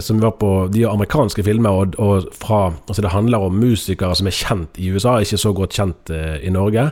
Som 0.00 0.20
var 0.22 0.36
på 0.40 0.68
De 0.72 0.82
er 0.84 0.92
amerikanske 0.92 1.42
filmer, 1.44 1.70
og, 1.70 1.96
og 1.98 2.28
fra 2.34 2.66
Altså, 2.88 3.02
det 3.02 3.10
handler 3.10 3.38
om 3.38 3.54
musikere 3.58 4.14
som 4.16 4.26
er 4.26 4.34
kjent 4.34 4.78
i 4.78 4.90
USA, 4.90 5.18
ikke 5.20 5.38
så 5.38 5.52
godt 5.52 5.74
kjent 5.76 6.10
i 6.42 6.50
Norge. 6.50 6.90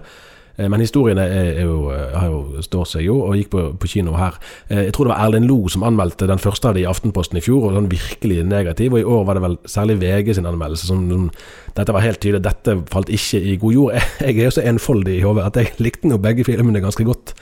Eh, 0.57 0.69
men 0.71 0.83
historiene 0.83 1.25
jo, 1.59 1.90
eh, 1.95 2.27
jo, 2.29 2.62
står 2.62 2.87
seg 2.88 3.07
jo, 3.09 3.17
og 3.27 3.38
gikk 3.38 3.51
på, 3.55 3.64
på, 3.81 3.90
kino 3.90 4.14
her. 4.19 4.38
Eh, 4.69 4.85
jeg 4.87 4.95
tror 4.95 5.09
det 5.09 5.14
var 5.14 5.27
Erlend 5.27 5.49
Lo 5.51 5.59
som 5.73 5.87
anmeldte 5.87 6.29
den 6.31 6.43
første 6.43 6.71
av 6.71 6.79
de 6.79 6.85
i 6.85 6.88
Aftenposten 6.88 7.40
i 7.40 7.45
fjor, 7.45 7.69
og 7.69 7.77
sånn 7.77 7.90
virkelig 7.93 8.43
negativ. 8.47 8.95
Og 8.95 9.03
i 9.03 9.09
år 9.17 9.27
var 9.29 9.38
det 9.38 9.45
vel 9.47 9.59
særlig 9.71 9.99
VG 10.03 10.35
sin 10.38 10.49
anmeldelse 10.51 10.90
som, 10.90 11.05
som 11.11 11.29
Dette 11.75 11.90
var 11.90 12.05
helt 12.05 12.21
tydelig, 12.23 12.45
dette 12.45 12.77
falt 12.93 13.11
ikke 13.11 13.40
i 13.43 13.59
god 13.59 13.75
jord. 13.75 13.95
Jeg 14.23 14.38
er 14.38 14.47
jo 14.47 14.55
så 14.55 14.67
enfoldig 14.71 15.19
i 15.19 15.25
hodet 15.25 15.49
at 15.49 15.57
jeg 15.59 15.73
likte 15.83 16.07
nå 16.07 16.21
begge 16.23 16.47
filmene 16.47 16.83
ganske 16.83 17.03
godt. 17.07 17.35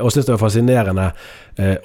Og 0.00 0.08
syns 0.10 0.26
det 0.26 0.32
var 0.32 0.40
fascinerende 0.40 1.04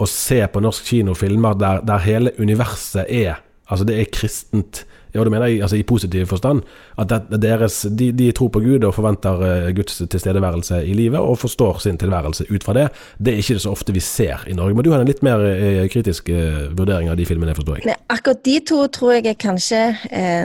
å 0.02 0.06
se 0.10 0.40
på 0.50 0.62
norsk 0.64 0.88
kinofilmer 0.88 1.60
der, 1.60 1.84
der 1.86 2.02
hele 2.08 2.32
universet 2.40 3.04
er 3.06 3.44
Altså, 3.72 3.86
det 3.88 3.96
er 3.96 4.10
kristent 4.12 4.82
ja, 5.14 5.24
du 5.24 5.30
mener 5.30 5.46
jeg 5.48 5.62
altså, 5.62 5.78
i 5.78 5.86
positiv 5.88 6.26
forstand. 6.28 6.64
At 6.98 7.14
deres, 7.42 7.82
de, 7.90 8.12
de, 8.12 8.32
tror 8.32 8.50
på 8.54 8.64
Gud 8.64 8.84
og 8.84 8.96
forventer 8.96 9.44
uh, 9.44 9.70
Guds 9.76 10.02
tilstedeværelse 10.10 10.84
i 10.86 10.94
livet, 10.98 11.20
og 11.20 11.38
forstår 11.40 11.80
sin 11.84 11.98
tilværelse 11.98 12.48
ut 12.50 12.64
fra 12.64 12.74
det. 12.78 12.88
Det 13.18 13.34
er 13.34 13.44
ikke 13.44 13.60
så 13.60 13.74
ofte 13.74 13.94
vi 13.94 14.04
ser 14.04 14.46
i 14.48 14.58
Norge. 14.58 14.76
Men 14.76 14.86
du 14.86 14.92
har 14.92 15.04
en 15.04 15.10
litt 15.10 15.24
mer 15.26 15.44
uh, 15.44 15.86
kritisk 15.94 16.30
uh, 16.34 16.70
vurdering 16.78 17.12
av 17.14 17.18
de 17.20 17.28
filmene, 17.30 17.56
forstår 17.56 17.82
jeg? 17.82 17.98
Akkurat 18.14 18.46
de 18.46 18.60
to 18.68 18.86
tror 18.94 19.18
jeg 19.18 19.28
er 19.34 19.40
kanskje 19.40 19.82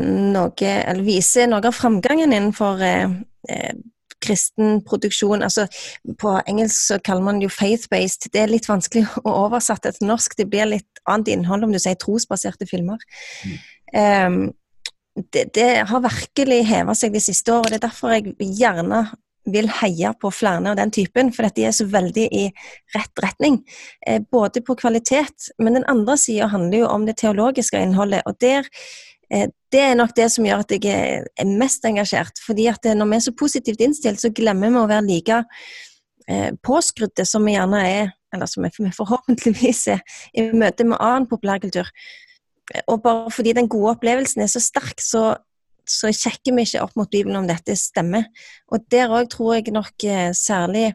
noe 0.08 0.68
Eller 0.68 1.04
viser 1.04 1.48
noe 1.50 1.64
av 1.68 1.74
framgangen 1.76 2.32
innenfor 2.32 2.82
kristen 4.24 4.82
produksjon. 4.86 5.42
Altså, 5.42 5.66
på 6.20 6.34
engelsk 6.46 6.76
så 6.92 6.98
kaller 7.04 7.24
man 7.26 7.40
det 7.40 7.48
jo 7.48 7.54
faith-based. 7.54 8.30
Det 8.34 8.42
er 8.42 8.52
litt 8.52 8.68
vanskelig 8.68 9.06
å 9.26 9.34
oversette 9.46 9.94
til 9.96 10.10
norsk. 10.10 10.36
Det 10.38 10.48
blir 10.50 10.70
litt 10.70 11.02
annet 11.08 11.32
innhold 11.34 11.66
om 11.66 11.74
du 11.74 11.80
sier 11.82 11.98
trosbaserte 12.00 12.68
filmer. 12.68 13.02
Mm. 13.46 13.58
Um, 13.94 14.52
det, 15.32 15.54
det, 15.54 15.70
har 15.88 16.04
virkelig 16.04 16.60
heva 16.68 16.94
seg 16.94 17.14
de 17.14 17.22
siste 17.22 17.52
årene. 17.52 17.74
Det 17.74 17.80
er 17.80 17.88
derfor 17.88 18.14
jeg 18.14 18.34
gjerne 18.58 19.06
vil 19.48 19.68
heie 19.80 20.12
på 20.20 20.30
flere 20.34 20.72
av 20.72 20.76
den 20.78 20.92
typen, 20.92 21.30
for 21.32 21.48
de 21.56 21.64
er 21.64 21.74
så 21.74 21.86
veldig 21.88 22.26
i 22.36 22.44
rett 22.94 23.22
retning. 23.24 23.62
Eh, 24.06 24.20
både 24.20 24.62
på 24.64 24.76
kvalitet, 24.78 25.50
men 25.58 25.78
den 25.78 25.86
andre 25.88 26.18
sida 26.20 26.50
handler 26.52 26.82
jo 26.82 26.90
om 26.90 27.06
det 27.08 27.18
teologiske 27.22 27.80
innholdet. 27.80 28.22
og 28.26 28.36
der 28.40 28.68
eh, 29.32 29.48
det 29.72 29.80
er 29.80 29.96
nok 29.96 30.14
det 30.16 30.30
som 30.32 30.46
gjør 30.46 30.64
at 30.64 30.70
jeg 30.72 31.24
er 31.24 31.56
mest 31.58 31.84
engasjert. 31.84 32.38
fordi 32.44 32.68
at 32.68 32.84
når 32.84 33.06
vi 33.06 33.16
er 33.16 33.26
så 33.26 33.32
positivt 33.32 33.80
innstilt, 33.80 34.20
så 34.20 34.30
glemmer 34.30 34.70
vi 34.70 34.76
å 34.76 34.88
være 34.88 35.08
like 35.08 35.42
eh, 36.28 36.52
påskrudde 36.62 37.24
som 37.24 37.44
vi 37.44 37.56
gjerne 37.56 37.82
er, 37.88 38.12
eller 38.34 38.46
som 38.46 38.64
vi 38.64 38.92
forhåpentligvis 38.92 39.86
er 39.88 40.00
i 40.34 40.50
møte 40.52 40.84
med 40.84 41.00
annen 41.00 41.28
populærkultur 41.28 41.88
og 42.86 43.02
bare 43.02 43.30
fordi 43.32 43.54
den 43.56 43.68
gode 43.70 43.94
opplevelsen 43.96 44.42
er 44.44 44.50
så 44.52 44.60
sterk, 44.60 45.00
så, 45.00 45.22
så 45.88 46.12
sjekker 46.12 46.54
vi 46.56 46.66
ikke 46.66 46.82
opp 46.84 46.96
mot 46.98 47.10
Bibelen 47.10 47.40
om 47.40 47.48
dette 47.48 47.76
stemmer. 47.78 48.28
Og 48.72 48.84
der 48.92 49.12
òg 49.14 49.30
tror 49.32 49.56
jeg 49.56 49.72
nok 49.74 50.04
eh, 50.04 50.30
særlig 50.36 50.92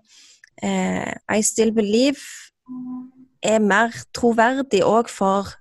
eh, 0.61 1.11
I 1.11 1.41
Still 1.41 1.73
Believe 1.73 2.21
er 3.43 3.59
mer 3.59 3.95
troverdig 4.15 4.83
òg 4.85 5.11
for 5.11 5.51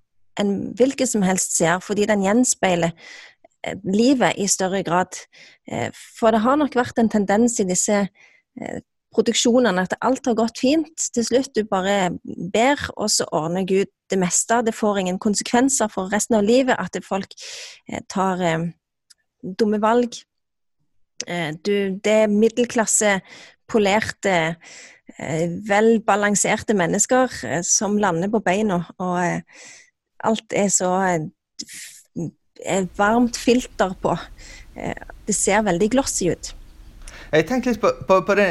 en 0.41 0.73
hvilken 0.77 1.09
som 1.09 1.25
helst 1.27 1.57
ser, 1.59 1.81
fordi 1.85 2.07
den 2.09 2.25
gjenspeiler 2.25 2.93
eh, 3.65 3.77
livet 3.85 4.39
i 4.41 4.49
større 4.49 4.85
grad. 4.87 5.17
Eh, 5.69 5.91
for 5.93 6.33
det 6.33 6.45
har 6.45 6.61
nok 6.61 6.77
vært 6.77 7.01
en 7.01 7.13
tendens 7.13 7.59
i 7.61 7.69
disse 7.69 8.07
produksjonene 9.13 9.85
at 9.85 9.97
alt 10.01 10.27
har 10.29 10.37
gått 10.39 10.61
fint. 10.63 11.09
Til 11.15 11.27
slutt 11.27 11.53
du 11.57 11.65
bare 11.69 12.13
ber, 12.25 12.81
og 12.97 13.11
så 13.13 13.27
ordner 13.33 13.67
Gud 13.69 13.91
det 14.13 14.19
meste. 14.21 14.63
Det 14.65 14.75
får 14.77 15.03
ingen 15.03 15.21
konsekvenser 15.23 15.91
for 15.93 16.13
resten 16.13 16.39
av 16.39 16.47
livet 16.47 16.79
at 16.79 16.99
folk 17.05 17.33
eh, 17.89 18.03
tar 18.13 18.43
eh, 18.45 18.69
dumme 19.43 19.81
valg. 19.83 20.17
Eh, 21.27 21.53
du, 21.65 21.99
det 22.03 22.17
er 22.25 22.33
middelklasse, 22.33 23.19
polerte, 23.71 24.57
eh, 25.17 25.47
velbalanserte 25.69 26.77
mennesker 26.77 27.63
som 27.67 27.97
lander 28.01 28.33
på 28.33 28.43
beina, 28.45 28.83
og 29.01 29.23
alt 30.23 30.55
er 30.55 30.69
så 30.73 30.93
varmt 32.97 33.37
filter 33.37 33.95
på. 34.03 34.13
det 35.27 35.35
ser 35.35 35.65
veldig 35.67 35.89
glossy 35.91 36.31
ut. 36.31 36.53
Jeg 37.33 37.47
tenkte 37.49 37.73
litt 37.73 37.81
på, 37.81 37.91
på, 38.09 38.21
på 38.25 38.37
det 38.39 38.51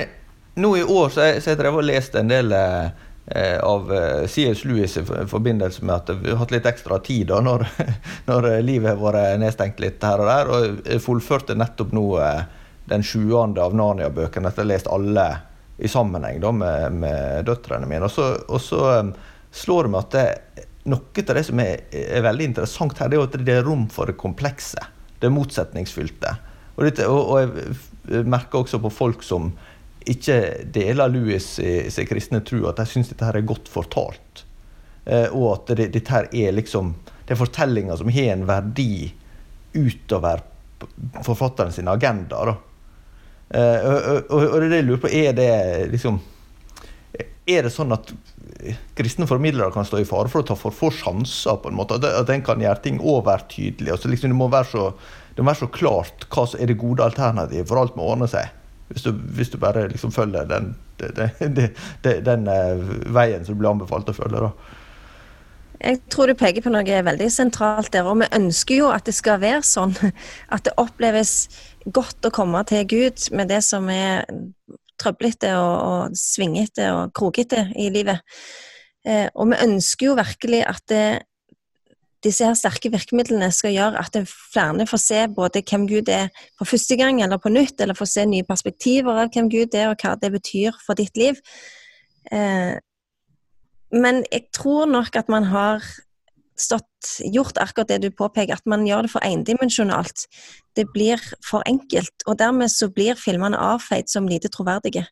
nå 0.55 0.77
i 0.77 0.83
år 0.83 1.09
så 1.09 1.21
har 1.21 1.33
jeg, 1.35 1.43
jeg 1.47 1.71
og 1.71 1.83
lest 1.85 2.15
en 2.19 2.31
del 2.31 2.51
eh, 2.55 3.59
av 3.63 3.93
eh, 3.93 4.23
C.S. 4.27 4.63
Lewis 4.67 4.97
i 4.99 5.03
forbindelse 5.05 5.85
med 5.85 5.95
at 5.95 6.09
vi 6.21 6.31
har 6.31 6.41
hatt 6.41 6.51
litt 6.51 6.67
ekstra 6.67 6.99
tid 7.03 7.29
da, 7.31 7.39
når, 7.43 7.67
når 8.29 8.49
livet 8.65 8.93
har 8.93 9.03
vært 9.03 9.39
nedstengt 9.41 9.79
litt 9.83 10.03
her 10.03 10.23
og 10.23 10.31
der. 10.31 10.51
Og 10.51 10.81
jeg 10.85 11.03
fullførte 11.05 11.57
nettopp 11.57 11.95
nå 11.95 12.07
eh, 12.19 12.43
den 12.91 13.05
sjuende 13.05 13.63
av 13.63 13.75
Narnia-bøkene 13.77 14.51
etter 14.51 14.65
å 14.65 14.67
ha 14.67 14.73
lest 14.73 14.91
alle 14.91 15.27
i 15.81 15.89
sammenheng 15.89 16.41
da, 16.41 16.51
med, 16.53 16.99
med 17.01 17.47
døtrene 17.47 17.87
mine. 17.89 18.05
Og 18.05 18.13
så, 18.13 18.27
og 18.45 18.61
så 18.61 18.81
um, 19.01 19.13
slår 19.55 19.87
det 19.87 19.93
meg 19.93 20.03
at 20.03 20.15
det, 20.17 20.65
noe 20.91 21.23
av 21.23 21.35
det 21.37 21.43
som 21.47 21.61
er, 21.63 21.85
er, 21.89 22.21
veldig 22.25 22.49
interessant 22.51 23.01
her, 23.01 23.09
det 23.09 23.17
er 23.17 23.25
at 23.25 23.37
det 23.47 23.55
er 23.55 23.65
rom 23.65 23.87
for 23.93 24.09
det 24.09 24.17
komplekse. 24.21 24.83
Det 25.21 25.31
motsetningsfylte. 25.33 26.35
Og, 26.75 26.85
dette, 26.85 27.07
og, 27.09 27.33
og, 27.33 27.57
jeg 28.11 28.25
merker 28.29 28.61
også 28.61 28.81
på 28.81 28.93
folk 28.93 29.25
som 29.25 29.51
ikke 30.09 30.37
deler 30.73 31.11
Louis 31.11 31.45
i 31.61 31.89
sin 31.93 32.07
kristne 32.09 32.41
tro, 32.45 32.63
at 32.69 32.79
de 32.81 32.87
syns 32.89 33.11
dette 33.11 33.25
her 33.25 33.37
er 33.37 33.45
godt 33.45 33.69
fortalt. 33.69 34.45
Eh, 35.05 35.27
og 35.33 35.53
at 35.55 35.73
det, 35.77 35.91
dette 35.95 36.13
her 36.13 36.27
er 36.29 36.53
liksom 36.53 36.93
Det 37.25 37.33
er 37.33 37.39
fortellinger 37.39 37.97
som 37.97 38.09
har 38.13 38.33
en 38.35 38.43
verdi 38.45 39.13
utover 39.73 40.43
forfatteren 41.23 41.71
sin 41.71 41.87
agenda. 41.87 42.43
da. 42.45 42.55
Eh, 43.49 43.87
og, 43.87 44.29
og, 44.29 44.43
og, 44.47 44.61
det 44.63 44.81
jeg 44.81 44.87
lurer 44.87 45.01
på, 45.03 45.09
er 45.11 45.33
det 45.35 45.51
liksom 45.91 46.19
Er 47.49 47.65
det 47.65 47.73
sånn 47.73 47.91
at 47.91 48.13
kristne 48.95 49.25
formidlere 49.27 49.73
kan 49.73 49.87
stå 49.87 49.99
i 49.99 50.05
fare 50.07 50.29
for 50.29 50.43
å 50.43 50.45
ta 50.45 50.55
for 50.55 50.75
få 50.75 50.91
sjanser, 50.93 51.57
på 51.61 51.71
en 51.71 51.77
måte? 51.77 51.97
At, 51.97 52.29
en 52.29 52.45
kan 52.45 52.61
gjøre 52.61 52.83
ting 52.83 52.99
overtydelig? 53.01 53.91
Altså, 53.95 54.11
liksom, 54.11 54.33
det 54.33 54.37
må 54.37 54.47
være 54.51 54.69
så, 54.71 54.85
det 55.35 55.41
må 55.41 55.49
være 55.49 55.63
så 55.63 55.71
klart 55.73 56.27
hva 56.29 56.45
som 56.47 56.61
er 56.61 56.69
det 56.69 56.79
gode 56.79 57.05
alternativet, 57.05 57.67
for 57.67 57.81
alt 57.81 57.97
må 57.97 58.05
ordne 58.11 58.29
seg. 58.31 58.53
Hvis 58.91 59.05
du, 59.07 59.11
hvis 59.37 59.51
du 59.53 59.57
bare 59.61 59.87
liksom 59.91 60.11
følger 60.11 60.47
den, 60.49 60.73
den, 60.99 61.17
den, 61.39 62.23
den, 62.25 62.47
eh, 62.51 62.85
veien 63.13 63.45
som 63.45 63.55
du 63.55 63.61
blir 63.61 63.71
anbefalt 63.71 64.11
å 64.11 64.15
følge. 64.17 64.47
da. 64.47 64.79
Jeg 65.81 66.01
tror 66.13 66.29
du 66.29 66.37
peker 66.37 66.61
på 66.61 66.73
noe 66.73 67.03
veldig 67.07 67.29
sentralt 67.33 67.91
der. 67.93 68.05
Og 68.05 68.19
vi 68.21 68.29
ønsker 68.37 68.83
jo 68.83 68.91
at 68.93 69.07
det 69.09 69.15
skal 69.17 69.41
være 69.41 69.63
sånn. 69.65 69.95
At 70.53 70.67
det 70.67 70.77
oppleves 70.81 71.49
godt 71.85 72.27
å 72.27 72.33
komme 72.33 72.61
til 72.69 72.85
Gud 72.89 73.31
med 73.33 73.49
det 73.49 73.63
som 73.65 73.89
er 73.89 74.27
trøblete 75.01 75.55
og, 75.57 75.75
og 75.81 76.19
svingete 76.19 76.91
og 76.93 77.15
krokete 77.17 77.71
i 77.79 77.89
livet. 77.93 78.21
Eh, 79.07 79.27
og 79.33 79.49
vi 79.49 79.61
ønsker 79.65 80.11
jo 80.11 80.17
virkelig 80.19 80.61
at 80.69 80.83
det, 80.91 81.05
disse 82.23 82.45
her 82.45 82.57
sterke 82.57 82.91
virkemidlene 82.93 83.49
skal 83.53 83.73
gjøre 83.73 84.01
at 84.01 84.17
flere 84.29 84.85
får 84.89 85.01
se 85.01 85.23
både 85.33 85.63
hvem 85.65 85.87
Gud 85.89 86.11
er 86.13 86.29
for 86.59 86.69
første 86.69 86.97
gang 86.99 87.21
eller 87.23 87.41
på 87.41 87.49
nytt, 87.53 87.81
eller 87.81 87.97
får 87.97 88.11
se 88.13 88.25
nye 88.29 88.47
perspektiver 88.47 89.23
av 89.23 89.33
hvem 89.33 89.49
Gud 89.51 89.75
er 89.77 89.89
og 89.89 90.01
hva 90.03 90.13
det 90.21 90.31
betyr 90.35 90.77
for 90.85 90.99
ditt 90.99 91.17
liv. 91.17 91.41
Eh, 92.31 92.77
men 93.91 94.23
jeg 94.31 94.47
tror 94.55 94.87
nok 94.87 95.17
at 95.19 95.29
man 95.31 95.49
har 95.51 95.83
stått, 96.61 96.87
gjort 97.33 97.57
akkurat 97.57 97.89
det 97.89 98.01
du 98.03 98.11
påpeker, 98.13 98.53
at 98.53 98.67
man 98.69 98.85
gjør 98.85 99.07
det 99.07 99.13
for 99.15 99.25
endimensjonalt. 99.25 100.27
Det 100.77 100.85
blir 100.93 101.21
for 101.45 101.65
enkelt, 101.67 102.13
og 102.27 102.37
dermed 102.39 102.71
så 102.71 102.91
blir 102.93 103.19
filmene 103.19 103.57
avfeid 103.57 104.11
som 104.11 104.29
lite 104.29 104.51
troverdige. 104.53 105.07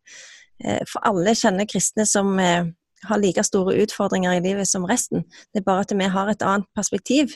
Eh, 0.64 0.84
for 0.90 1.02
alle 1.08 1.34
kjenner 1.38 1.68
kristne 1.70 2.06
som 2.08 2.36
eh, 2.40 2.70
har 3.08 3.22
like 3.22 3.44
store 3.44 3.78
utfordringer 3.84 4.38
i 4.38 4.44
livet 4.44 4.68
som 4.68 4.88
resten. 4.90 5.24
Det 5.54 5.62
er 5.62 5.68
bare 5.68 5.86
at 5.86 5.94
vi 5.96 6.10
har 6.12 6.32
et 6.32 6.44
annet 6.46 6.68
perspektiv 6.76 7.36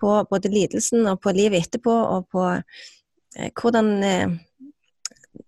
på 0.00 0.18
både 0.30 0.52
lidelsen 0.52 1.06
og 1.06 1.20
på 1.24 1.32
livet 1.32 1.66
etterpå, 1.66 1.92
og 1.92 2.26
på 2.32 2.48
eh, 2.56 3.52
hvordan 3.54 3.94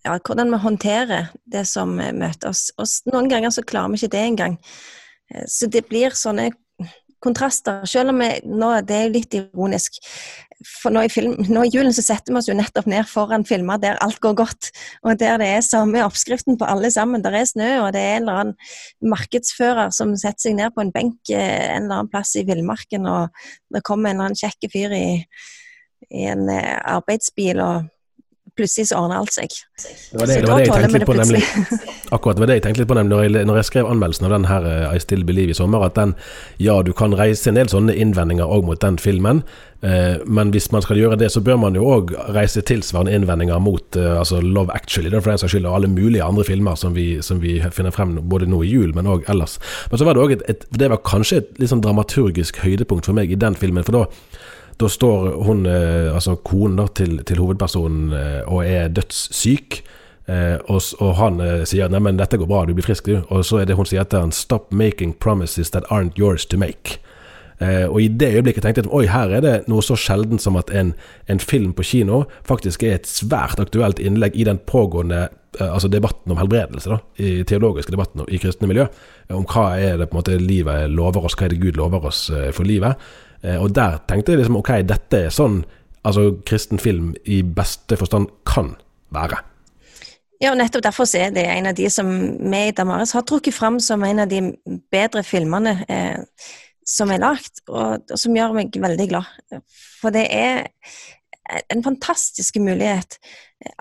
ja, 0.05 0.19
hvordan 0.19 0.53
vi 0.53 0.63
håndterer 0.63 1.29
det 1.45 1.65
som 1.69 1.97
møter 1.97 2.51
oss. 2.51 2.69
Og 2.79 3.13
noen 3.13 3.29
ganger 3.31 3.53
så 3.55 3.65
klarer 3.67 3.93
vi 3.93 4.01
ikke 4.01 4.15
det 4.15 4.25
engang. 4.25 4.57
Eh, 5.33 5.45
så 5.49 5.69
det 5.71 5.87
blir 5.89 6.17
sånne 6.17 6.51
kontraster. 7.25 7.85
Selv 7.89 8.15
om 8.15 8.23
vi, 8.23 8.31
nå, 8.47 8.73
det 8.87 8.99
er 8.99 9.15
litt 9.15 9.35
ironisk. 9.39 9.99
For 10.67 10.91
nå 10.91 11.05
i, 11.07 11.11
film, 11.13 11.37
nå 11.47 11.63
i 11.67 11.71
julen 11.71 11.95
så 11.95 12.03
setter 12.03 12.35
vi 12.35 12.41
oss 12.41 12.49
jo 12.51 12.57
nettopp 12.59 12.89
ned 12.91 13.07
foran 13.07 13.45
filmer 13.47 13.79
der 13.79 13.99
alt 14.03 14.19
går 14.25 14.35
godt, 14.41 14.71
og 15.07 15.21
der 15.21 15.37
det 15.39 15.51
er 15.55 15.61
samme 15.63 16.03
oppskriften 16.03 16.59
på 16.59 16.67
alle 16.67 16.91
sammen. 16.91 17.23
Der 17.23 17.37
er 17.39 17.47
snø, 17.47 17.69
og 17.85 17.93
det 17.95 18.03
er 18.03 18.17
en 18.17 18.27
eller 18.27 18.41
annen 18.43 19.13
markedsfører 19.15 19.95
som 19.95 20.17
setter 20.19 20.49
seg 20.49 20.59
ned 20.59 20.75
på 20.75 20.83
en 20.83 20.91
benk 20.95 21.31
eh, 21.31 21.69
en 21.77 21.87
eller 21.87 22.01
annen 22.01 22.11
plass 22.11 22.35
i 22.41 22.47
villmarken, 22.49 23.07
og 23.07 23.31
det 23.75 23.85
kommer 23.87 24.11
en 24.11 24.19
eller 24.19 24.33
annen 24.33 24.41
kjekk 24.41 24.67
fyr 24.75 24.97
i, 24.99 25.07
i 26.11 26.27
en 26.33 26.49
eh, 26.51 26.75
arbeidsbil 26.97 27.63
og 27.63 27.87
plutselig 28.59 28.91
så 28.91 28.99
ordner 28.99 29.21
alt 29.23 29.35
seg. 29.35 29.55
Det 29.79 30.19
var 30.19 30.27
det, 30.27 30.41
det, 30.43 30.51
var 30.51 30.59
det 30.59 30.67
jeg 30.67 30.75
tenkte 30.75 30.99
litt 30.99 31.09
på, 31.09 31.17
nemlig. 31.19 31.43
Akkurat 32.15 32.39
det 32.39 32.43
var 32.43 32.51
det 32.51 32.59
jeg 32.59 32.65
tenkte 32.67 32.83
litt 32.83 32.91
på 32.91 32.99
nemlig 32.99 33.15
når 33.15 33.25
jeg, 33.25 33.47
når 33.49 33.61
jeg 33.61 33.69
skrev 33.69 33.89
anmeldelsen 33.93 34.29
av 34.29 34.35
den 34.35 34.47
her 34.51 34.67
uh, 34.67 34.97
I 34.97 35.03
Still 35.03 35.25
Believe 35.29 35.55
i 35.55 35.57
sommer, 35.59 35.85
at 35.87 35.97
den 35.99 36.15
Ja, 36.63 36.81
du 36.83 36.93
kan 36.97 37.15
reise 37.17 37.51
en 37.51 37.59
del 37.59 37.71
sånne 37.71 37.95
innvendinger 37.95 38.51
òg 38.51 38.67
mot 38.67 38.81
den 38.83 38.99
filmen, 38.99 39.45
eh, 39.87 40.19
men 40.27 40.51
hvis 40.55 40.71
man 40.75 40.83
skal 40.83 40.99
gjøre 40.99 41.19
det, 41.21 41.31
så 41.33 41.43
bør 41.45 41.61
man 41.63 41.79
jo 41.79 41.87
òg 41.87 42.11
reise 42.35 42.65
tilsvarende 42.67 43.15
innvendinger 43.15 43.63
mot 43.63 43.99
eh, 43.99 44.19
altså 44.19 44.41
Love 44.43 44.75
Actually, 44.75 45.13
for 45.15 45.31
den 45.31 45.41
saks 45.41 45.55
skyld, 45.55 45.69
og 45.69 45.79
alle 45.79 45.93
mulige 45.93 46.27
andre 46.27 46.47
filmer 46.49 46.79
som 46.81 46.97
vi, 46.97 47.07
som 47.23 47.43
vi 47.45 47.59
finner 47.75 47.95
frem 47.95 48.17
både 48.29 48.51
nå 48.51 48.65
i 48.67 48.73
jul, 48.73 48.91
men 48.97 49.11
òg 49.11 49.29
ellers. 49.31 49.59
Men 49.93 50.03
så 50.03 50.09
var 50.09 50.19
det 50.19 50.25
òg 50.25 50.37
et, 50.39 50.45
et, 50.51 50.69
Det 50.75 50.91
var 50.91 51.05
kanskje 51.07 51.43
et 51.43 51.63
litt 51.63 51.73
sånn 51.73 51.85
dramaturgisk 51.85 52.59
høydepunkt 52.65 53.07
for 53.07 53.17
meg 53.19 53.31
i 53.33 53.39
den 53.39 53.59
filmen, 53.59 53.87
for 53.87 54.01
da 54.01 54.07
da 54.81 54.89
står 54.89 55.31
hun, 55.45 55.67
eh, 55.67 56.15
altså 56.15 56.37
konen 56.37 56.89
til, 56.95 57.19
til, 57.25 57.41
hovedpersonen, 57.43 58.13
eh, 58.13 58.43
og 58.47 58.67
er 58.67 58.89
dødssyk. 58.89 59.83
Eh, 60.29 60.57
og, 60.69 60.83
og, 61.01 61.15
han 61.17 61.41
sier 61.65 61.89
'neimen, 61.89 62.19
dette 62.19 62.37
går 62.37 62.47
bra, 62.47 62.65
du 62.67 62.75
blir 62.75 62.85
frisk', 62.85 63.07
du. 63.07 63.23
Og 63.29 63.45
så 63.45 63.59
er 63.59 63.65
det 63.65 63.77
hun 63.77 63.87
sier 63.87 64.05
til 64.05 64.21
han 64.21 64.33
'stop 64.33 64.73
making 64.73 65.15
promises 65.15 65.71
that 65.71 65.85
aren't 65.91 66.19
yours 66.19 66.47
to 66.47 66.57
make'. 66.57 66.99
Eh, 67.61 67.91
og 67.91 68.03
i 68.03 68.09
det 68.09 68.35
øyeblikket 68.35 68.63
tenkte 68.63 68.83
jeg 68.85 68.87
at 68.87 68.95
oi, 68.95 69.07
her 69.11 69.33
er 69.35 69.43
det 69.43 69.55
noe 69.71 69.83
så 69.83 69.97
sjelden 69.99 70.39
som 70.39 70.57
at 70.61 70.71
en, 70.71 70.93
en, 71.27 71.41
film 71.43 71.73
på 71.75 71.83
kino 71.83 72.23
faktisk 72.47 72.85
er 72.87 73.01
et 73.01 73.09
svært 73.11 73.59
aktuelt 73.59 73.99
innlegg 73.99 74.37
i 74.39 74.47
den 74.47 74.61
pågående 74.63 75.25
eh, 75.59 75.67
altså 75.67 75.91
debatten 75.91 76.31
om 76.31 76.39
helbredelse, 76.39 76.93
da, 76.93 77.01
i 77.19 77.43
teologiske 77.43 77.91
debatten 77.95 78.23
i 78.29 78.39
kristne 78.39 78.71
miljø. 78.71 78.87
Om 79.35 79.49
hva 79.51 79.73
er 79.75 79.99
det 79.99 80.07
på 80.07 80.15
en 80.15 80.21
måte 80.21 80.39
livet 80.39 80.87
lover 80.95 81.27
oss, 81.27 81.35
hva 81.35 81.49
er 81.49 81.57
det 81.57 81.63
Gud 81.65 81.81
lover 81.81 82.07
oss 82.13 82.29
eh, 82.31 82.53
for 82.55 82.69
livet. 82.69 82.95
Eh, 83.43 83.59
og 83.59 83.75
der 83.77 84.01
tenkte 84.09 84.35
jeg 84.35 84.43
liksom 84.43 84.59
ok, 84.61 84.73
dette 84.89 85.27
er 85.27 85.35
sånn 85.35 85.63
altså 86.07 86.31
kristen 86.47 86.81
film 86.81 87.13
i 87.29 87.43
beste 87.43 87.99
forstand 88.01 88.31
kan 88.49 88.75
være. 89.15 89.41
Ja, 90.39 90.53
og 90.53 90.61
nettopp 90.61 90.85
derfor 90.87 91.09
er 91.19 91.33
det 91.35 91.45
en 91.51 91.67
av 91.67 91.75
de 91.75 91.89
som 91.91 92.09
vi 92.39 92.63
i 92.69 92.75
Damaris 92.75 93.13
har 93.17 93.27
trukket 93.27 93.57
fram 93.57 93.81
som 93.83 94.05
en 94.07 94.23
av 94.23 94.31
de 94.31 94.53
bedre 94.93 95.25
filmene 95.27 95.75
eh, 95.91 96.21
som 96.89 97.11
er 97.13 97.21
lagd, 97.21 97.65
og, 97.67 98.05
og, 98.07 98.17
som 98.17 98.37
gjør 98.37 98.55
meg 98.57 98.77
veldig 98.81 99.09
glad. 99.11 99.63
For 100.01 100.15
det 100.15 100.25
er 100.33 100.69
en 101.75 101.83
fantastisk 101.85 102.57
mulighet. 102.63 103.19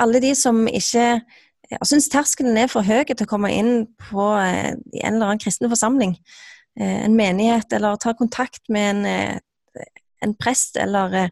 Alle 0.02 0.20
de 0.24 0.34
som 0.36 0.66
ikke 0.68 1.22
jeg 1.68 1.88
syns 1.90 2.08
terskelen 2.12 2.58
er 2.60 2.70
for 2.72 2.86
høy 2.88 3.04
til 3.10 3.26
å 3.26 3.30
komme 3.30 3.52
inn 3.52 3.72
på 4.10 4.26
eh, 4.40 4.74
en 4.74 5.18
eller 5.18 5.34
annen 5.34 5.42
kristen 5.44 5.68
forsamling, 5.72 6.16
en 6.78 7.16
menighet, 7.18 7.74
eller 7.74 7.98
ta 8.02 8.14
kontakt 8.14 8.70
med 8.70 8.90
en 8.92 9.06
eh, 9.06 9.38
en 10.20 10.36
prest 10.36 10.78
eller 10.78 11.14
eh, 11.14 11.30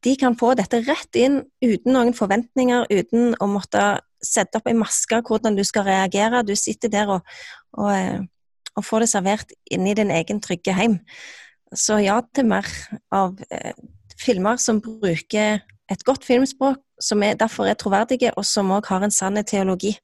De 0.00 0.14
kan 0.16 0.32
få 0.32 0.54
dette 0.56 0.78
rett 0.86 1.16
inn 1.20 1.42
uten 1.60 1.92
noen 1.92 2.14
forventninger, 2.16 2.86
uten 2.88 3.34
å 3.36 3.48
måtte 3.52 4.00
sette 4.24 4.56
opp 4.56 4.70
ei 4.70 4.72
maske 4.72 5.18
hvordan 5.26 5.58
du 5.58 5.60
skal 5.60 5.84
reagere. 5.84 6.40
Du 6.40 6.54
sitter 6.56 6.88
der 6.88 7.12
og, 7.12 7.34
og, 7.76 7.90
eh, 7.92 8.22
og 8.80 8.86
får 8.86 9.04
det 9.04 9.10
servert 9.12 9.52
inni 9.68 9.92
din 9.98 10.12
egen 10.16 10.40
trygge 10.40 10.72
heim. 10.72 10.96
Så 11.76 11.98
ja 12.00 12.16
til 12.32 12.48
mer 12.48 12.64
av 13.12 13.36
eh, 13.52 13.76
filmer 14.16 14.56
som 14.56 14.80
bruker 14.80 15.60
et 15.60 16.08
godt 16.08 16.24
filmspråk, 16.24 16.80
som 16.96 17.20
er, 17.26 17.36
derfor 17.36 17.68
er 17.68 17.76
troverdige, 17.76 18.32
og 18.40 18.48
som 18.48 18.72
òg 18.72 18.88
har 18.88 19.04
en 19.04 19.12
sann 19.12 19.36
teologi. 19.44 19.98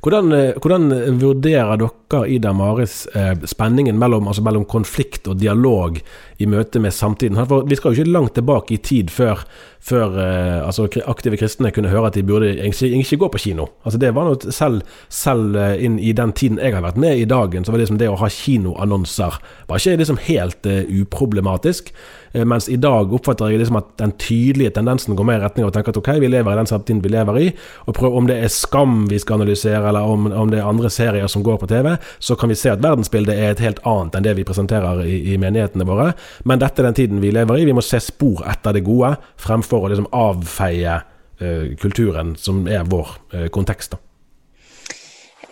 Hvordan, 0.00 0.32
eh, 0.32 0.56
hvordan, 0.56 0.88
vurderer 1.20 1.76
dere 1.84 1.92
i 2.08 2.38
Damaris 2.38 3.06
eh, 3.14 3.34
spenningen 3.44 3.98
mellom, 3.98 4.28
altså 4.28 4.42
mellom, 4.42 4.64
konflikt 4.64 5.28
og 5.28 5.36
dialog 5.40 5.98
i 6.38 6.46
møte 6.48 6.80
med 6.80 6.94
samtiden? 6.96 7.36
For 7.48 7.66
vi 7.68 7.76
skal 7.76 7.92
jo 7.92 8.02
ikke 8.02 8.14
langt 8.14 8.34
tilbake 8.38 8.74
i 8.74 8.80
tid 8.80 9.12
før, 9.12 9.42
før 9.80 10.16
eh, 10.22 10.66
altså, 10.66 10.88
aktive 11.04 11.36
kristne 11.36 11.72
kunne 11.74 11.92
høre 11.92 12.08
at 12.08 12.16
de 12.16 12.24
burde 12.24 12.54
ikke, 12.56 12.88
ikke 12.88 13.20
gå 13.20 13.30
på 13.34 13.42
kino. 13.44 13.68
Altså, 13.84 14.00
det 14.00 14.14
var 14.16 14.30
noe, 14.30 14.54
selv, 14.54 14.82
selv 15.12 15.58
eh, 15.60 15.76
inn 15.84 15.98
i 16.00 16.14
den 16.16 16.32
tiden 16.32 16.60
jeg 16.62 16.78
har 16.78 16.86
vært 16.86 17.00
med 17.00 17.20
i 17.20 17.28
dagen, 17.28 17.64
så 17.64 17.74
var 17.74 17.78
det, 17.78 17.88
liksom 17.88 18.00
det 18.00 18.08
å 18.08 18.20
ha 18.22 18.32
kinoannonser 18.32 19.40
var 19.68 19.82
ikke 19.82 20.00
liksom 20.00 20.22
helt 20.24 20.66
uh, 20.68 20.80
uproblematisk. 21.02 21.92
Eh, 22.32 22.44
mens 22.44 22.68
i 22.68 22.76
dag 22.76 23.12
oppfatter 23.14 23.52
jeg 23.52 23.62
liksom 23.62 23.78
at 23.80 23.90
den 24.00 24.12
tydelige 24.20 24.72
tendensen 24.76 25.16
går 25.16 25.26
mer 25.28 25.40
i 25.40 25.44
retning 25.46 25.66
av 25.66 25.72
å 25.72 25.76
tenke 25.76 25.92
at 25.92 26.00
ok, 26.00 26.10
vi 26.22 26.30
lever 26.30 26.52
i 26.52 26.60
den 26.60 26.70
samtiden 26.70 27.02
vi 27.04 27.12
lever 27.12 27.40
i, 27.40 27.48
og 27.86 27.96
prøve 27.96 28.20
om 28.20 28.28
det 28.28 28.38
er 28.42 28.52
Skam 28.52 29.06
vi 29.10 29.20
skal 29.20 29.40
analysere, 29.40 29.84
eller 29.88 30.08
om, 30.08 30.28
om, 30.32 30.52
det 30.52 30.60
er 30.60 30.68
andre 30.68 30.90
serier 30.92 31.28
som 31.30 31.44
går 31.46 31.60
på 31.62 31.70
TV, 31.70 31.94
så 32.18 32.36
kan 32.38 32.52
vi 32.52 32.58
se 32.58 32.72
at 32.72 32.82
verdensbildet 32.84 33.36
er 33.36 33.52
et 33.52 33.62
helt 33.64 33.82
annet 33.88 34.18
enn 34.18 34.26
det 34.26 34.34
vi 34.38 34.46
presenterer 34.48 35.04
i, 35.04 35.20
i 35.34 35.38
menighetene 35.40 35.86
våre. 35.88 36.10
Men 36.48 36.62
dette 36.62 36.82
er 36.82 36.90
den 36.90 36.98
tiden 36.98 37.22
vi 37.24 37.32
lever 37.34 37.60
i. 37.60 37.68
Vi 37.68 37.76
må 37.76 37.84
se 37.84 38.00
spor 38.02 38.44
etter 38.48 38.76
det 38.76 38.86
gode, 38.86 39.14
fremfor 39.40 39.86
å 39.86 39.92
liksom 39.92 40.10
avfeie 40.16 41.00
eh, 41.40 41.72
kulturen 41.80 42.36
som 42.40 42.66
er 42.70 42.86
vår 42.88 43.16
eh, 43.32 43.48
kontekst. 43.54 43.96
da. 43.96 44.02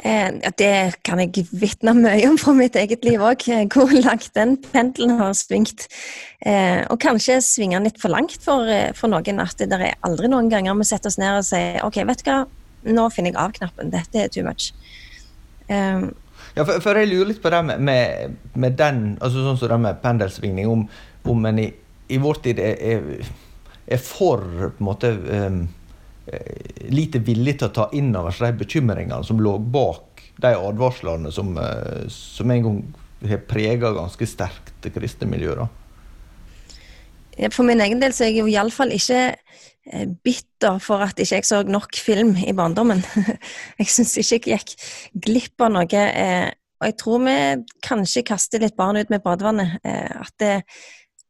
Eh, 0.07 0.51
det 0.61 1.01
kan 1.07 1.21
jeg 1.23 1.47
vitne 1.57 1.95
mye 1.97 2.29
om 2.29 2.37
fra 2.39 2.53
mitt 2.55 2.77
eget 2.79 3.05
liv 3.07 3.23
òg, 3.23 3.47
eh, 3.51 3.65
hvor 3.73 3.91
langt 4.05 4.29
den 4.37 4.57
pendelen 4.61 5.17
har 5.19 5.33
svingt. 5.35 5.87
Eh, 6.45 6.85
og 6.91 7.01
kanskje 7.01 7.41
svinger 7.43 7.83
litt 7.83 7.99
for 8.03 8.13
langt 8.13 8.37
for, 8.45 8.69
for, 8.95 9.11
noen. 9.11 9.41
At 9.43 9.59
det 9.59 9.73
er 9.73 9.97
aldri 10.07 10.31
noen 10.31 10.51
ganger 10.53 10.77
vi 10.79 10.87
setter 10.87 11.11
oss 11.11 11.19
ned 11.19 11.41
og 11.41 11.49
sier 11.49 11.81
ok, 11.87 12.03
vet 12.07 12.23
du 12.23 12.31
hva, 12.31 12.45
nå 12.87 13.09
finner 13.11 13.33
jeg 13.33 13.41
av-knappen. 13.41 13.91
Dette 13.95 14.23
er 14.23 14.31
too 14.31 14.45
much. 14.47 14.71
Um, 15.67 16.13
ja, 16.57 16.64
for, 16.64 16.81
for, 16.81 16.99
jeg 16.99 17.11
lurer 17.11 17.31
litt 17.31 17.42
på 17.42 17.53
det 17.53 17.62
med, 17.69 17.83
med, 17.85 18.37
med 18.57 18.77
den, 18.79 19.03
altså 19.21 19.45
sånn 19.45 19.59
som 19.61 19.73
det 19.73 19.81
med 19.85 20.01
pendelsvingning, 20.05 20.71
om, 20.73 20.87
om 21.29 21.49
en 21.51 21.61
i, 21.61 21.66
i 22.09 22.21
vår 22.23 22.40
tid 22.47 22.62
er, 22.62 22.79
er, 22.81 23.33
er, 23.85 24.01
for 24.03 24.40
på 24.40 24.71
en 24.73 24.88
måte 24.88 25.12
um, 25.12 25.64
lite 26.90 27.21
villig 27.23 27.59
til 27.61 27.69
å 27.69 27.75
ta 27.77 27.88
inn 27.95 28.09
over 28.16 28.35
seg 28.35 28.55
de 28.55 28.64
bekymringene 28.64 29.23
som 29.27 29.42
lå 29.42 29.57
bak 29.61 30.25
de 30.42 30.53
advarslene 30.57 31.33
som, 31.33 31.53
uh, 31.61 32.07
som 32.12 32.51
en 32.53 32.64
gang 32.64 32.81
har 33.27 33.45
prega 33.49 33.92
ganske 33.97 34.29
sterkt 34.29 34.75
det 34.85 34.95
kristne 34.97 35.29
miljøet. 35.29 35.69
For 37.37 37.66
min 37.68 37.83
egen 37.85 38.01
del 38.01 38.14
så 38.16 38.25
er 38.25 38.33
jeg 38.33 38.40
jo 38.40 38.49
iallfall 38.49 38.94
ikke 38.96 39.20
eh, 39.29 40.05
bitter 40.25 40.79
for 40.83 41.05
at 41.05 41.18
ikke 41.20 41.40
jeg 41.40 41.49
så 41.49 41.61
nok 41.68 41.96
film 42.01 42.35
i 42.40 42.55
barndommen. 42.57 43.03
Jeg 43.81 43.90
syns 43.92 44.16
ikke 44.16 44.55
jeg 44.55 44.62
gikk 44.62 44.87
glipp 45.27 45.64
av 45.66 45.75
noe. 45.75 46.05
Eh, 46.07 46.49
og 46.77 46.85
jeg 46.90 46.96
tror 47.01 47.22
vi 47.25 47.37
kanskje 47.85 48.25
kaster 48.29 48.61
litt 48.61 48.77
barn 48.77 48.99
ut 49.01 49.12
med 49.12 49.25
badevannet. 49.25 49.79
Eh, 49.85 50.12
at 50.16 50.33
det, 50.40 50.55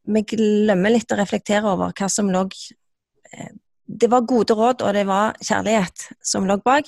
vi 0.07 0.23
glemmer 0.31 0.95
litt 0.95 1.11
å 1.11 1.19
reflektere 1.19 1.75
over 1.75 1.95
hva 1.95 2.11
som 2.11 2.31
lå 2.31 2.47
Det 3.87 4.11
var 4.11 4.27
gode 4.27 4.55
råd, 4.55 4.83
og 4.83 4.95
det 4.95 5.05
var 5.07 5.35
kjærlighet 5.43 6.09
som 6.23 6.47
lå 6.47 6.59
bak. 6.63 6.87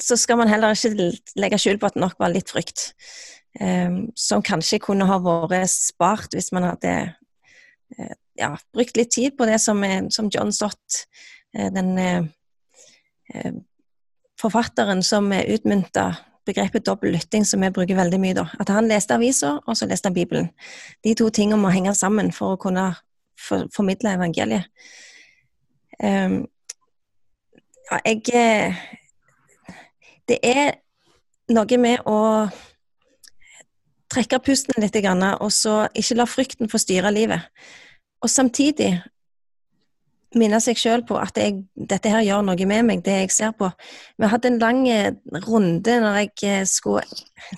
Så 0.00 0.18
skal 0.18 0.38
man 0.38 0.50
heller 0.50 0.74
ikke 0.74 1.10
legge 1.38 1.58
skjul 1.58 1.78
på 1.78 1.90
at 1.90 1.98
det 1.98 2.02
nok 2.02 2.18
var 2.18 2.30
litt 2.34 2.50
frykt. 2.50 2.92
Som 4.18 4.42
kanskje 4.42 4.82
kunne 4.82 5.06
ha 5.06 5.20
vært 5.22 5.70
spart 5.70 6.34
hvis 6.34 6.50
man 6.54 6.66
hadde 6.66 6.94
ja, 8.34 8.50
brukt 8.74 8.96
litt 8.96 9.12
tid 9.14 9.36
på 9.38 9.46
det 9.48 9.58
som, 9.62 9.82
som 10.10 10.30
John 10.32 10.52
Stott, 10.52 11.04
eh, 11.56 11.70
den 11.72 11.98
eh, 11.98 13.52
forfatteren 14.40 15.02
som 15.02 15.32
utmynta 15.32 16.14
begrepet 16.44 16.84
dobbel 16.84 17.14
lytting, 17.14 17.44
som 17.44 17.62
vi 17.64 17.70
bruker 17.72 17.96
veldig 17.96 18.20
mye. 18.20 18.34
da. 18.36 18.48
At 18.60 18.68
han 18.68 18.88
leste 18.88 19.16
aviser, 19.16 19.60
og 19.64 19.76
så 19.76 19.88
leste 19.88 20.10
han 20.10 20.16
Bibelen. 20.16 20.50
De 21.04 21.14
to 21.16 21.30
tingene 21.30 21.60
må 21.62 21.72
henge 21.72 21.94
sammen 21.96 22.32
for 22.32 22.54
å 22.54 22.60
kunne 22.60 22.90
for, 23.40 23.64
formidle 23.74 24.12
evangeliet. 24.18 24.68
Um, 26.02 26.44
ja, 27.90 28.00
jeg 28.04 28.22
Det 30.28 30.38
er 30.42 30.72
noe 31.52 31.78
med 31.78 32.00
å 32.08 32.48
trekke 34.14 34.40
pusten 34.44 34.82
litt, 34.82 34.96
og 35.04 35.50
så 35.52 35.84
ikke 35.94 36.20
la 36.20 36.28
frykten 36.28 36.70
få 36.70 36.80
styre 36.80 37.12
livet. 37.14 37.50
Og 38.24 38.30
samtidig 38.30 38.94
minne 40.38 40.58
seg 40.62 40.78
sjøl 40.78 41.04
på 41.06 41.16
at 41.20 41.38
jeg, 41.38 41.60
dette 41.74 42.10
her 42.10 42.24
gjør 42.26 42.44
noe 42.46 42.66
med 42.68 42.86
meg, 42.88 43.02
det 43.06 43.16
jeg 43.20 43.34
ser 43.34 43.52
på. 43.58 43.68
Vi 44.18 44.30
hadde 44.30 44.50
en 44.50 44.60
lang 44.62 44.80
eh, 44.90 45.12
runde 45.46 45.98
når 46.02 46.18
jeg 46.22 46.32
eh, 46.48 46.64
skulle 46.68 47.04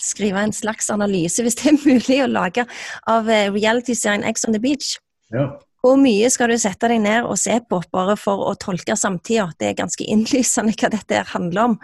skrive 0.02 0.42
en 0.44 0.52
slags 0.52 0.90
analyse, 0.92 1.42
hvis 1.42 1.58
det 1.60 1.72
er 1.72 1.78
mulig 1.80 2.20
å 2.24 2.30
lage, 2.30 2.66
av 3.08 3.24
realityserien 3.28 3.56
reality-serien 3.56 4.26
Ex 4.28 4.44
on 4.48 4.56
the 4.56 4.62
Beach. 4.62 4.96
Ja. 5.32 5.48
Hvor 5.86 6.00
mye 6.02 6.26
skal 6.34 6.50
du 6.50 6.56
sette 6.58 6.88
deg 6.90 6.98
ned 7.04 7.28
og 7.30 7.36
se 7.38 7.60
på 7.62 7.78
bare 7.94 8.16
for 8.18 8.48
å 8.48 8.56
tolke 8.58 8.96
samtida? 8.98 9.44
Det 9.54 9.68
er 9.70 9.78
ganske 9.78 10.02
innlysende 10.02 10.74
hva 10.74 10.90
dette 10.90 11.22
handler 11.30 11.68
om. 11.68 11.76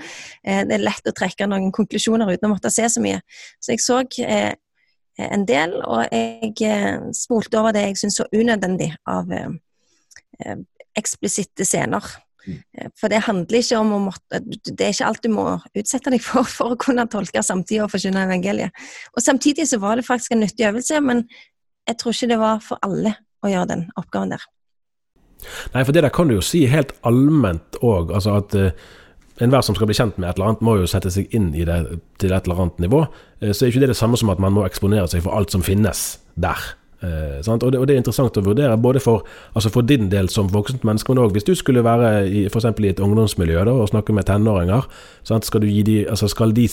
Det 0.42 0.74
er 0.74 0.82
lett 0.82 1.06
å 1.06 1.14
trekke 1.14 1.46
noen 1.46 1.70
konklusjoner 1.74 2.32
uten 2.32 2.48
å 2.48 2.54
måtte 2.56 2.72
se 2.74 2.88
så 2.90 3.02
mye. 3.04 3.20
Så 3.62 3.76
jeg 3.76 3.84
så 3.84 4.00
en 5.20 5.46
del, 5.48 5.76
og 5.84 6.06
jeg 6.08 6.52
eh, 6.66 6.98
spolte 7.16 7.60
over 7.60 7.74
det 7.74 7.86
jeg 7.86 8.02
syntes 8.02 8.20
var 8.22 8.36
unødvendig 8.36 8.90
av 9.10 9.32
eh, 9.32 9.50
eh, 10.40 10.60
eksplisitte 10.98 11.66
scener. 11.68 12.06
Mm. 12.42 12.58
For 12.98 13.12
det 13.12 13.22
handler 13.28 13.60
ikke 13.60 13.78
om 13.78 13.92
å 13.94 13.98
måtte 14.02 14.40
Det 14.42 14.82
er 14.82 14.90
ikke 14.90 15.06
alt 15.06 15.20
du 15.22 15.28
må 15.30 15.44
utsette 15.78 16.10
deg 16.10 16.24
for 16.24 16.48
for 16.56 16.74
å 16.74 16.80
kunne 16.80 17.06
tolke 17.10 17.42
samtidig 17.44 17.84
og 17.84 17.92
forkynne 17.92 18.24
evangeliet. 18.26 18.74
Og 19.14 19.22
Samtidig 19.22 19.68
så 19.70 19.78
var 19.82 19.98
det 19.98 20.08
faktisk 20.08 20.34
en 20.34 20.42
nyttig 20.42 20.66
øvelse, 20.70 21.00
men 21.04 21.26
jeg 21.86 21.98
tror 21.98 22.16
ikke 22.16 22.32
det 22.32 22.40
var 22.40 22.64
for 22.64 22.82
alle 22.82 23.14
å 23.42 23.52
gjøre 23.52 23.70
den 23.74 23.87
oppgaven 24.00 24.35
der. 24.35 24.48
Nei, 25.74 25.83
for 25.83 25.94
det 25.94 26.05
der 26.05 26.14
kan 26.14 26.31
du 26.31 26.37
jo 26.37 26.44
si 26.46 26.64
helt 26.70 26.94
allment 27.07 27.81
òg. 27.83 28.12
Altså 28.14 28.37
at 28.38 28.55
enhver 29.42 29.64
som 29.66 29.74
skal 29.74 29.88
bli 29.90 29.96
kjent 29.96 30.20
med 30.20 30.31
et 30.31 30.38
eller 30.38 30.52
annet, 30.52 30.62
må 30.62 30.76
jo 30.78 30.90
sette 30.90 31.11
seg 31.11 31.33
inn 31.35 31.50
i 31.57 31.66
det 31.66 31.81
til 32.22 32.35
et 32.35 32.46
eller 32.46 32.62
annet 32.66 32.85
nivå. 32.85 33.02
Uh, 33.42 33.50
så 33.50 33.64
er 33.64 33.72
ikke 33.72 33.83
det 33.87 33.94
det 33.94 33.98
samme 33.98 34.20
som 34.20 34.31
at 34.31 34.42
man 34.42 34.55
må 34.55 34.66
eksponere 34.68 35.09
seg 35.11 35.24
for 35.24 35.35
alt 35.38 35.55
som 35.55 35.64
finnes 35.66 36.05
der. 36.38 36.72
Eh, 37.02 37.40
og, 37.50 37.72
det, 37.72 37.78
og, 37.81 37.87
det, 37.88 37.96
er 37.96 37.98
interessant 37.98 38.37
å 38.38 38.44
vurdere, 38.46 38.76
både 38.78 39.00
for, 39.02 39.24
altså 39.59 39.72
for 39.74 39.83
din 39.83 40.07
del 40.12 40.28
som 40.31 40.50
voksent 40.52 40.85
menneske, 40.87 41.11
men 41.11 41.24
òg 41.24 41.33
hvis 41.35 41.48
du 41.48 41.57
skulle 41.59 41.83
være 41.83 42.12
i, 42.31 42.44
for 42.52 42.62
i 42.62 42.90
et 42.92 43.02
ungdomsmiljø 43.02 43.64
da, 43.66 43.74
og 43.74 43.90
snakke 43.90 44.14
med 44.14 44.28
tenåringer. 44.28 44.87
Sant? 45.26 45.48
Skal, 45.48 45.66
de, 45.66 45.96
altså 46.07 46.31
skal 46.31 46.55
de 46.55 46.68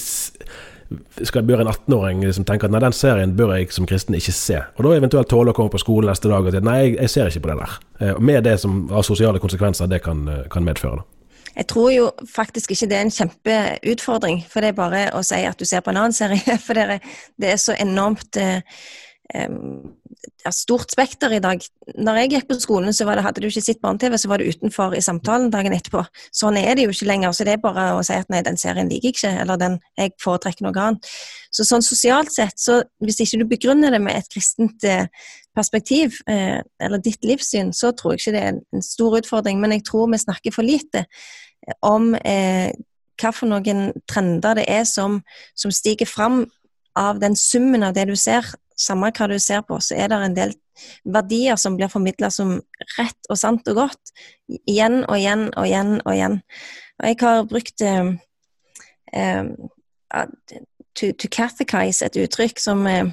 skal 1.28 1.46
bør 1.46 1.62
en 1.64 1.70
18-åring 1.70 2.24
liksom 2.26 2.48
tenke 2.50 2.66
at 2.66 2.74
nei, 2.74 2.82
den 2.82 2.96
serien 2.96 3.36
bør 3.38 3.54
jeg 3.58 3.70
som 3.76 3.86
kristen 3.90 4.18
ikke 4.18 4.34
se. 4.36 4.64
Og 4.78 4.86
da 4.86 4.96
eventuelt 4.98 5.30
tåle 5.30 5.54
å 5.54 5.58
komme 5.58 5.74
på 5.74 5.82
skolen 5.82 6.10
neste 6.10 6.32
dag 6.32 6.48
og 6.48 6.56
si 6.56 6.64
nei, 6.66 6.80
jeg, 6.96 7.12
ser 7.14 7.30
ikke 7.30 7.46
på 7.46 7.52
det 7.54 7.60
der. 7.62 7.78
Eh, 8.00 8.20
med 8.32 8.44
det 8.48 8.58
som 8.64 8.82
av 8.90 9.06
sosiale 9.08 9.42
konsekvenser 9.42 9.92
det 9.92 10.02
kan, 10.06 10.26
kan 10.52 10.66
medføre. 10.66 11.04
da. 11.04 11.20
Jeg 11.60 11.68
tror 11.68 11.90
jo 11.92 12.08
faktisk 12.30 12.72
ikke 12.72 12.88
det 12.88 12.98
er 12.98 13.06
en 13.06 13.14
kjempeutfordring, 13.14 14.42
for 14.48 14.64
det 14.64 14.72
er 14.72 14.78
bare 14.78 15.04
å 15.18 15.22
si 15.26 15.42
at 15.44 15.60
du 15.60 15.68
ser 15.68 15.84
på 15.84 15.92
en 15.92 16.02
annen 16.04 16.16
serie. 16.16 16.58
For 16.66 16.78
det 16.78 16.86
er, 16.86 17.14
det 17.42 17.54
er 17.54 17.60
så 17.60 17.76
enormt 17.76 18.40
eh, 18.40 18.62
ja, 19.30 20.52
stort 20.52 20.92
spekter 20.92 21.34
i 21.36 21.42
dag. 21.44 21.62
Når 22.00 22.20
jeg 22.20 22.32
gikk 22.34 22.48
på 22.50 22.58
skolen, 22.60 22.94
så 22.96 23.06
det, 23.06 23.24
hadde 23.26 23.44
du 23.44 23.48
ikke 23.50 23.64
sett 23.64 23.82
barne-TV, 23.84 24.18
så 24.18 24.30
var 24.32 24.42
du 24.42 24.50
utenfor 24.50 24.96
i 24.98 25.04
samtalen 25.04 25.52
dagen 25.54 25.76
etterpå. 25.76 26.02
Sånn 26.36 26.58
er 26.60 26.76
det 26.76 26.88
jo 26.88 26.94
ikke 26.94 27.10
lenger. 27.10 27.36
Så 27.36 27.46
det 27.48 27.56
er 27.56 27.64
bare 27.64 27.92
å 27.98 28.04
si 28.06 28.18
at 28.18 28.30
nei, 28.34 28.42
den 28.46 28.58
serien 28.60 28.90
liker 28.90 29.12
jeg 29.12 29.18
ikke, 29.18 29.34
eller 29.44 29.62
den, 29.62 29.78
jeg 30.00 30.16
foretrekker 30.24 30.66
noe 30.66 30.86
annet. 30.86 31.12
Så 31.54 31.66
sånn 31.68 31.86
sosialt 31.86 32.34
sett, 32.34 32.58
så 32.62 32.82
hvis 33.06 33.22
ikke 33.26 33.42
du 33.42 33.48
begrunner 33.50 33.94
det 33.94 34.02
med 34.04 34.18
et 34.18 34.30
kristent 34.34 34.86
eh, 34.88 35.08
perspektiv, 35.58 36.20
eh, 36.30 36.60
eller 36.82 37.04
ditt 37.04 37.26
livssyn, 37.26 37.74
så 37.76 37.94
tror 37.94 38.16
jeg 38.16 38.24
ikke 38.24 38.36
det 38.38 38.46
er 38.46 38.60
en 38.60 38.86
stor 38.86 39.20
utfordring. 39.22 39.62
Men 39.62 39.78
jeg 39.78 39.86
tror 39.90 40.10
vi 40.12 40.22
snakker 40.22 40.56
for 40.56 40.66
lite 40.66 41.06
om 41.86 42.16
eh, 42.24 42.72
hva 43.20 43.34
for 43.36 43.52
noen 43.52 43.92
trender 44.10 44.62
det 44.62 44.66
er 44.72 44.86
som, 44.88 45.20
som 45.58 45.74
stiger 45.76 46.08
fram 46.10 46.46
av 47.00 47.20
den 47.22 47.36
summen 47.38 47.84
av 47.86 47.94
det 47.98 48.08
du 48.10 48.16
ser. 48.20 48.48
Samme 48.80 49.12
hva 49.16 49.28
du 49.28 49.36
ser 49.44 49.64
på, 49.68 49.80
så 49.84 49.98
er 50.00 50.12
det 50.12 50.20
en 50.24 50.38
del 50.38 50.54
verdier 51.04 51.60
som 51.60 51.76
blir 51.76 51.92
formidla 51.92 52.30
som 52.32 52.56
rett 52.98 53.30
og 53.30 53.40
sant 53.40 53.68
og 53.68 53.82
godt. 53.82 54.14
Igjen 54.48 55.02
og 55.04 55.18
igjen 55.18 55.50
og 55.50 55.68
igjen 55.68 55.98
og 56.06 56.14
igjen. 56.14 56.40
Og 57.00 57.10
jeg 57.10 57.20
har 57.22 57.50
brukt 57.50 57.84
eh, 57.84 58.12
eh, 59.14 60.24
to, 60.96 61.12
to 61.12 61.32
catechize, 61.32 62.06
et 62.06 62.20
uttrykk 62.24 62.60
som, 62.64 62.86
eh, 62.88 63.12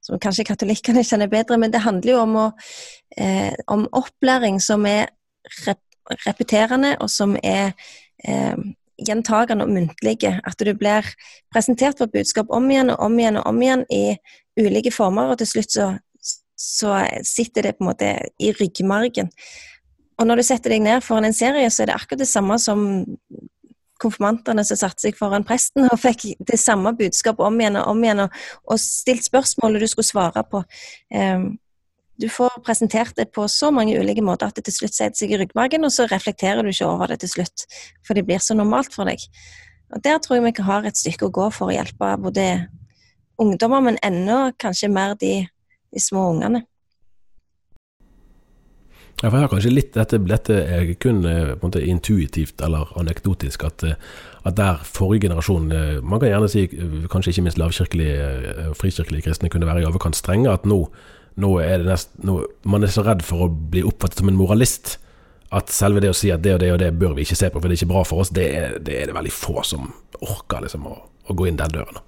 som 0.00 0.22
kanskje 0.22 0.46
katolikkene 0.48 1.04
kjenner 1.06 1.30
bedre, 1.30 1.58
men 1.58 1.74
det 1.74 1.84
handler 1.84 2.14
jo 2.14 2.22
om, 2.24 2.36
å, 2.46 2.48
eh, 3.18 3.54
om 3.70 3.86
opplæring 3.92 4.62
som 4.62 4.86
er 4.86 5.10
rep 5.66 5.82
repeterende, 6.26 6.96
og 6.98 7.10
som 7.12 7.36
er 7.38 7.70
eh, 8.26 8.56
gjentagende 9.06 9.66
og 9.66 9.72
muntlige. 9.72 10.36
At 10.46 10.60
du 10.60 10.72
blir 10.76 11.06
presentert 11.52 12.00
for 12.00 12.10
budskap 12.12 12.50
om 12.54 12.68
igjen 12.70 12.92
og 12.94 13.02
om 13.06 13.18
igjen 13.18 13.40
og 13.40 13.48
om 13.50 13.62
igjen 13.62 13.84
i 13.92 14.04
ulike 14.60 14.92
former, 14.94 15.32
og 15.32 15.40
til 15.40 15.50
slutt 15.50 15.74
så, 15.74 15.88
så 16.58 17.00
sitter 17.26 17.68
det 17.68 17.76
på 17.78 17.84
en 17.84 17.90
måte 17.92 18.14
i 18.42 18.52
ryggmargen. 18.56 19.30
Og 20.20 20.28
når 20.28 20.40
du 20.40 20.46
setter 20.50 20.74
deg 20.74 20.84
ned 20.84 21.04
foran 21.04 21.30
en 21.30 21.36
serie, 21.36 21.70
så 21.72 21.84
er 21.84 21.90
det 21.90 21.96
akkurat 21.96 22.20
det 22.20 22.28
samme 22.28 22.58
som 22.60 22.84
konfirmantene 24.00 24.64
som 24.64 24.78
satte 24.80 25.04
seg 25.04 25.16
foran 25.18 25.44
presten 25.44 25.88
og 25.88 26.00
fikk 26.00 26.30
det 26.48 26.58
samme 26.60 26.92
budskapet 26.96 27.44
om 27.44 27.58
igjen 27.60 27.78
og 27.80 27.90
om 27.92 28.04
igjen, 28.04 28.22
og, 28.24 28.38
og 28.68 28.80
stilt 28.80 29.26
spørsmål 29.26 29.80
du 29.80 29.88
skulle 29.90 30.08
svare 30.08 30.44
på. 30.48 30.62
Um, 31.12 31.50
du 32.20 32.28
får 32.28 32.60
presentert 32.66 33.16
det 33.16 33.30
på 33.34 33.46
så 33.48 33.70
mange 33.72 33.96
ulike 33.96 34.24
måter 34.24 34.50
at 34.50 34.58
det 34.58 34.66
til 34.68 34.76
slutt 34.76 34.96
setter 34.96 35.22
seg 35.22 35.32
i 35.32 35.40
ryggmargen, 35.40 35.86
og 35.86 35.94
så 35.94 36.06
reflekterer 36.10 36.62
du 36.62 36.72
ikke 36.72 36.88
over 36.90 37.12
det 37.12 37.20
til 37.22 37.32
slutt, 37.34 37.64
for 38.06 38.18
det 38.18 38.26
blir 38.28 38.42
så 38.44 38.56
normalt 38.58 38.92
for 38.94 39.08
deg. 39.08 39.24
Og 39.94 40.02
Der 40.04 40.18
tror 40.18 40.38
jeg 40.38 40.46
vi 40.46 40.62
har 40.62 40.86
et 40.86 40.98
stykke 40.98 41.26
å 41.28 41.34
gå 41.34 41.48
for 41.54 41.70
å 41.70 41.74
hjelpe 41.74 42.12
både 42.20 42.46
ungdommer, 43.40 43.80
men 43.80 43.98
enda 44.04 44.50
kanskje 44.60 44.92
mer 44.92 45.16
de, 45.18 45.46
de 45.90 46.02
små 46.02 46.30
ungene. 46.34 46.66
Jeg 49.20 49.34
har 49.34 49.50
kanskje 49.52 49.72
litt 49.72 49.92
Dette, 49.92 50.16
dette 50.24 50.56
er 50.56 50.94
kun 51.00 51.24
eh, 51.28 51.52
måte 51.60 51.82
intuitivt 51.84 52.62
eller 52.64 52.88
anekdotisk. 52.96 53.66
At, 53.68 53.84
eh, 53.84 53.98
at 54.48 54.56
der 54.56 54.80
forrige 54.84 55.26
generasjon 55.26 55.72
eh, 55.76 55.98
Man 56.00 56.22
kan 56.22 56.30
gjerne 56.30 56.48
si, 56.48 56.64
kanskje 57.12 57.34
ikke 57.34 57.44
minst 57.44 57.60
lavkirkelige 57.60 58.70
og 58.70 58.78
frikirkelige 58.80 59.28
kristne, 59.28 59.52
kunne 59.52 59.68
være 59.68 59.84
i 59.84 59.88
overkant 59.88 60.16
strenge. 60.16 60.48
At 60.52 60.64
nå 60.64 60.86
nå 61.40 61.52
er 61.62 61.80
det 61.80 61.88
nest, 61.88 62.12
nå, 62.26 62.40
Man 62.68 62.84
er 62.84 62.92
så 62.92 63.04
redd 63.06 63.24
for 63.26 63.46
å 63.46 63.50
bli 63.50 63.82
oppfattet 63.86 64.22
som 64.22 64.30
en 64.30 64.38
moralist 64.38 64.98
at 65.56 65.72
selve 65.74 66.02
det 66.02 66.12
å 66.12 66.16
si 66.16 66.30
at 66.30 66.42
det 66.44 66.54
og 66.54 66.60
det 66.62 66.70
og 66.74 66.78
det 66.78 66.92
bør 66.94 67.16
vi 67.16 67.24
ikke 67.26 67.38
se 67.38 67.50
på, 67.50 67.58
for 67.58 67.66
det 67.66 67.74
er 67.74 67.80
ikke 67.82 67.92
bra 67.92 68.04
for 68.06 68.22
oss, 68.22 68.30
det 68.34 68.46
er 68.54 68.76
det, 68.78 69.00
er 69.00 69.10
det 69.10 69.16
veldig 69.16 69.32
få 69.34 69.64
som 69.66 69.88
orker 70.20 70.62
liksom, 70.62 70.86
å, 70.86 70.94
å, 71.26 71.34
gå 71.34 71.48
inn 71.50 71.58
den 71.58 71.74
døren. 71.74 71.98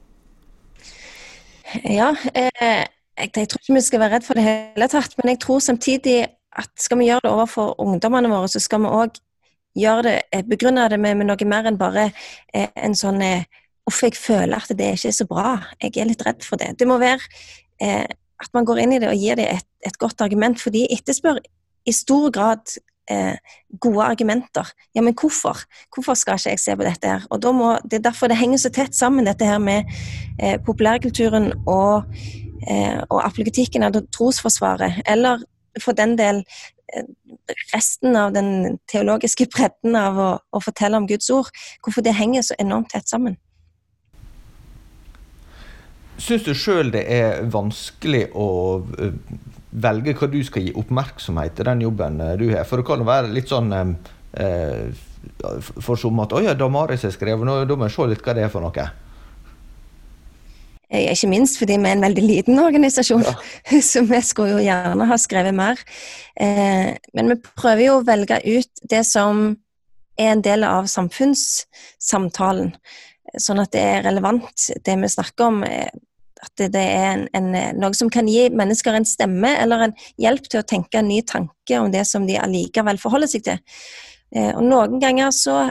Ja, 1.89 2.13
eh, 2.39 2.85
jeg, 3.19 3.33
jeg, 3.33 3.49
tror 3.51 3.63
ikke 3.63 3.77
vi 3.79 3.83
skal 3.83 4.03
være 4.05 4.19
redd 4.19 4.29
for 4.29 4.39
det 4.39 4.47
hele 4.47 4.89
tatt, 4.93 5.17
men 5.19 5.33
jeg 5.33 5.43
tror 5.43 5.65
samtidig 5.65 6.21
at 6.63 6.71
skal 6.79 7.01
vi 7.01 7.09
gjøre 7.09 7.25
det 7.27 7.33
overfor 7.33 7.75
ungdommene 7.83 8.31
våre, 8.31 8.51
så 8.53 8.63
skal 8.63 8.85
vi 8.85 8.93
òg 8.93 9.19
gjøre 9.79 10.07
det, 10.07 10.17
eh, 10.31 10.47
begrunne 10.47 10.87
det 10.93 11.01
med, 11.01 11.19
med 11.19 11.33
noe 11.33 11.49
mer 11.49 11.67
enn 11.67 11.81
bare 11.81 12.11
eh, 12.55 12.71
en 12.77 12.97
sånn 12.99 13.23
eh, 13.27 13.49
Uff, 13.91 13.99
jeg 14.05 14.15
føler 14.15 14.63
at 14.63 14.71
det 14.79 14.93
ikke 14.95 15.09
er 15.11 15.15
så 15.17 15.25
bra. 15.27 15.57
Jeg 15.83 15.97
er 15.99 16.07
litt 16.07 16.21
redd 16.23 16.45
for 16.47 16.55
det. 16.55 16.69
Det 16.79 16.87
må 16.87 17.01
være 17.03 17.25
eh, 17.83 18.05
at 18.43 18.53
man 18.55 18.67
går 18.69 18.83
inn 18.83 18.97
i 18.97 19.03
det 19.03 19.11
og 19.11 19.19
gir 19.19 19.39
det 19.39 19.49
et, 19.51 19.69
et 19.87 19.99
godt 19.99 20.25
argument, 20.25 20.61
for 20.61 20.75
de 20.75 20.87
etterspør 20.93 21.41
i 21.87 21.95
stor 21.95 22.31
grad 22.35 22.75
eh, 23.11 23.37
gode 23.81 24.05
argumenter. 24.05 24.69
Ja, 24.95 25.03
men 25.03 25.15
hvorfor? 25.15 25.63
Hvorfor 25.95 26.15
skal 26.15 26.39
ikke 26.39 26.55
jeg 26.55 26.63
se 26.63 26.77
på 26.77 26.87
dette 26.87 27.09
her? 27.09 27.27
Og 27.31 27.55
må, 27.55 27.79
Det 27.85 27.99
er 27.99 28.11
derfor 28.11 28.29
det 28.29 28.37
henger 28.37 28.59
så 28.59 28.71
tett 28.71 28.95
sammen, 28.95 29.27
dette 29.27 29.45
her 29.45 29.59
med 29.59 29.85
eh, 30.39 30.59
populærkulturen 30.67 31.53
og, 31.67 32.05
eh, 32.69 33.01
og 33.11 33.25
apologetikken 33.25 33.83
av 33.83 33.99
trosforsvaret. 34.13 35.03
Eller 35.07 35.43
for 35.81 35.93
den 35.93 36.19
del 36.19 36.45
resten 37.73 38.17
av 38.17 38.33
den 38.33 38.79
teologiske 38.91 39.47
bredden 39.55 39.97
av 39.97 40.19
å, 40.19 40.31
å, 40.53 40.61
fortelle 40.61 40.99
om 40.99 41.07
Guds 41.09 41.31
ord. 41.33 41.49
Hvorfor 41.83 42.05
det 42.05 42.15
henger 42.19 42.45
så 42.45 42.59
enormt 42.61 42.93
tett 42.93 43.09
sammen. 43.09 43.39
Syns 46.23 46.45
du 46.47 46.53
sjøl 46.55 46.93
det 46.95 47.03
er 47.11 47.41
vanskelig 47.51 48.29
å 48.39 48.49
eh, 49.03 49.15
velge 49.83 50.15
hva 50.19 50.29
du 50.31 50.39
skal 50.47 50.69
gi 50.69 50.75
oppmerksomhet 50.79 51.57
til 51.59 51.67
den 51.67 51.83
jobben 51.83 52.21
eh, 52.23 52.37
du 52.39 52.47
har? 52.53 52.67
For 52.69 52.79
det 52.79 52.87
kan 52.87 53.03
være 53.07 53.33
litt 53.35 53.51
sånn 53.51 53.73
eh, 53.75 54.93
for 55.83 55.99
som 55.99 56.21
at 56.23 56.35
'Å 56.35 56.43
ja, 56.43 56.55
Damaris 56.59 57.07
har 57.07 57.15
skrevet 57.15 57.47
noe, 57.47 57.67
da 57.67 57.79
må 57.79 57.89
jeg 57.89 57.97
se 57.97 58.07
litt 58.11 58.23
hva 58.23 58.35
det 58.37 58.47
er 58.47 58.53
for 58.53 58.65
noe'. 58.65 58.91
Ikke 60.93 61.31
minst 61.31 61.57
fordi 61.57 61.79
vi 61.81 61.89
er 61.89 61.97
en 61.97 62.05
veldig 62.05 62.23
liten 62.23 62.59
organisasjon, 62.61 63.25
ja. 63.25 63.33
så 63.91 64.03
vi 64.05 64.21
skulle 64.21 64.59
jo 64.59 64.65
gjerne 64.67 65.07
ha 65.09 65.17
skrevet 65.19 65.57
mer. 65.57 65.81
Eh, 66.37 66.93
men 67.17 67.33
vi 67.33 67.39
prøver 67.41 67.87
jo 67.87 67.99
å 67.99 68.05
velge 68.05 68.43
ut 68.45 68.85
det 68.91 69.01
som 69.09 69.57
er 70.21 70.35
en 70.35 70.45
del 70.45 70.67
av 70.69 70.91
samfunnssamtalen, 70.93 72.75
sånn 73.41 73.63
at 73.63 73.73
det 73.73 73.81
er 73.81 74.05
relevant, 74.05 74.69
det 74.85 74.99
vi 75.01 75.09
snakker 75.09 75.49
om. 75.49 75.63
Eh, 76.43 76.49
at 76.49 76.73
det 76.73 76.83
er 76.83 77.13
en, 77.13 77.27
en, 77.55 77.79
noe 77.79 77.95
som 77.95 78.11
kan 78.11 78.29
gi 78.29 78.49
mennesker 78.51 78.95
en 78.97 79.07
stemme 79.07 79.55
eller 79.63 79.87
en 79.87 79.95
hjelp 80.21 80.49
til 80.49 80.61
å 80.61 80.67
tenke 80.67 80.99
en 80.99 81.09
ny 81.09 81.23
tanke 81.23 81.79
om 81.79 81.93
det 81.93 82.05
som 82.09 82.27
de 82.27 82.39
allikevel 82.41 82.99
forholder 82.99 83.31
seg 83.31 83.45
til. 83.47 83.63
Eh, 84.35 84.51
og 84.57 84.65
Noen 84.67 85.01
ganger 85.03 85.31
så 85.31 85.71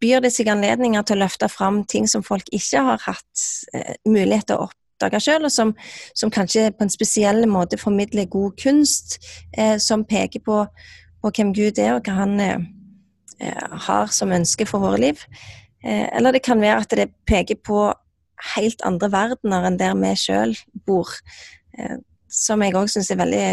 byr 0.00 0.20
det 0.24 0.32
seg 0.34 0.50
anledninger 0.52 1.04
til 1.06 1.18
å 1.18 1.22
løfte 1.24 1.48
fram 1.48 1.82
ting 1.88 2.08
som 2.10 2.24
folk 2.26 2.48
ikke 2.52 2.82
har 2.84 3.04
hatt 3.06 3.44
eh, 3.74 3.94
mulighet 4.08 4.50
til 4.50 4.58
å 4.58 4.68
oppdage 4.68 5.20
sjøl, 5.22 5.46
og 5.46 5.54
som, 5.54 5.74
som, 6.12 6.32
kanskje 6.34 6.68
på 6.74 6.84
en 6.84 6.92
spesiell 6.92 7.46
måte 7.48 7.78
formidler 7.80 8.28
god 8.30 8.58
kunst, 8.60 9.20
eh, 9.56 9.76
som 9.78 10.04
peker 10.04 10.42
på, 10.44 10.64
på, 11.22 11.32
hvem 11.32 11.54
Gud 11.56 11.78
er, 11.78 11.94
og 11.96 12.08
hva 12.08 12.18
han 12.24 12.36
eh, 12.42 12.58
eh 13.38 13.78
har 13.86 14.10
som 14.10 14.34
ønske 14.34 14.66
for 14.66 14.82
våre 14.82 14.98
liv. 14.98 15.24
Eh, 15.84 16.08
eller 16.18 16.34
det 16.34 16.42
kan 16.42 16.60
være 16.60 16.82
at 16.82 16.96
det 16.98 17.12
peker 17.26 17.62
på 17.62 17.86
helt 18.54 18.84
andre 18.86 19.10
verdener 19.12 19.66
enn 19.68 19.78
der 19.80 19.96
vi 19.98 20.14
sjøl 20.18 20.54
bor, 20.86 21.10
eh, 21.78 21.98
som 22.28 22.62
jeg 22.62 22.76
òg 22.76 22.90
syns 22.92 23.10
er 23.10 23.20
veldig 23.20 23.44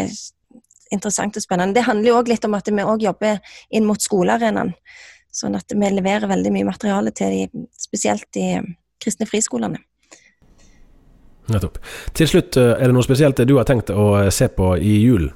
interessant 0.94 1.36
og 1.36 1.42
spennende. 1.42 1.74
Det 1.74 1.86
handler 1.86 2.10
jo 2.10 2.18
òg 2.20 2.30
litt 2.30 2.44
om 2.46 2.54
at 2.58 2.68
vi 2.70 2.84
òg 2.84 3.02
jobber 3.02 3.40
inn 3.74 3.86
mot 3.88 4.02
skolearenaen. 4.02 4.74
Sånn 5.34 5.56
at 5.58 5.72
vi 5.72 5.90
leverer 5.92 6.30
veldig 6.30 6.52
mye 6.54 6.68
materiale 6.68 7.12
til 7.12 7.34
de, 7.34 7.66
spesielt 7.76 8.28
de 8.32 8.62
kristne 9.02 9.26
friskolene. 9.28 9.82
Nettopp. 11.52 11.78
Til 12.16 12.30
slutt, 12.30 12.56
eh, 12.58 12.74
er 12.74 12.88
det 12.88 12.94
noe 12.96 13.06
spesielt 13.06 13.42
du 13.46 13.56
har 13.58 13.66
tenkt 13.68 13.92
å 13.92 14.06
eh, 14.24 14.30
se 14.34 14.48
på 14.48 14.74
i 14.78 14.96
julen? 15.04 15.34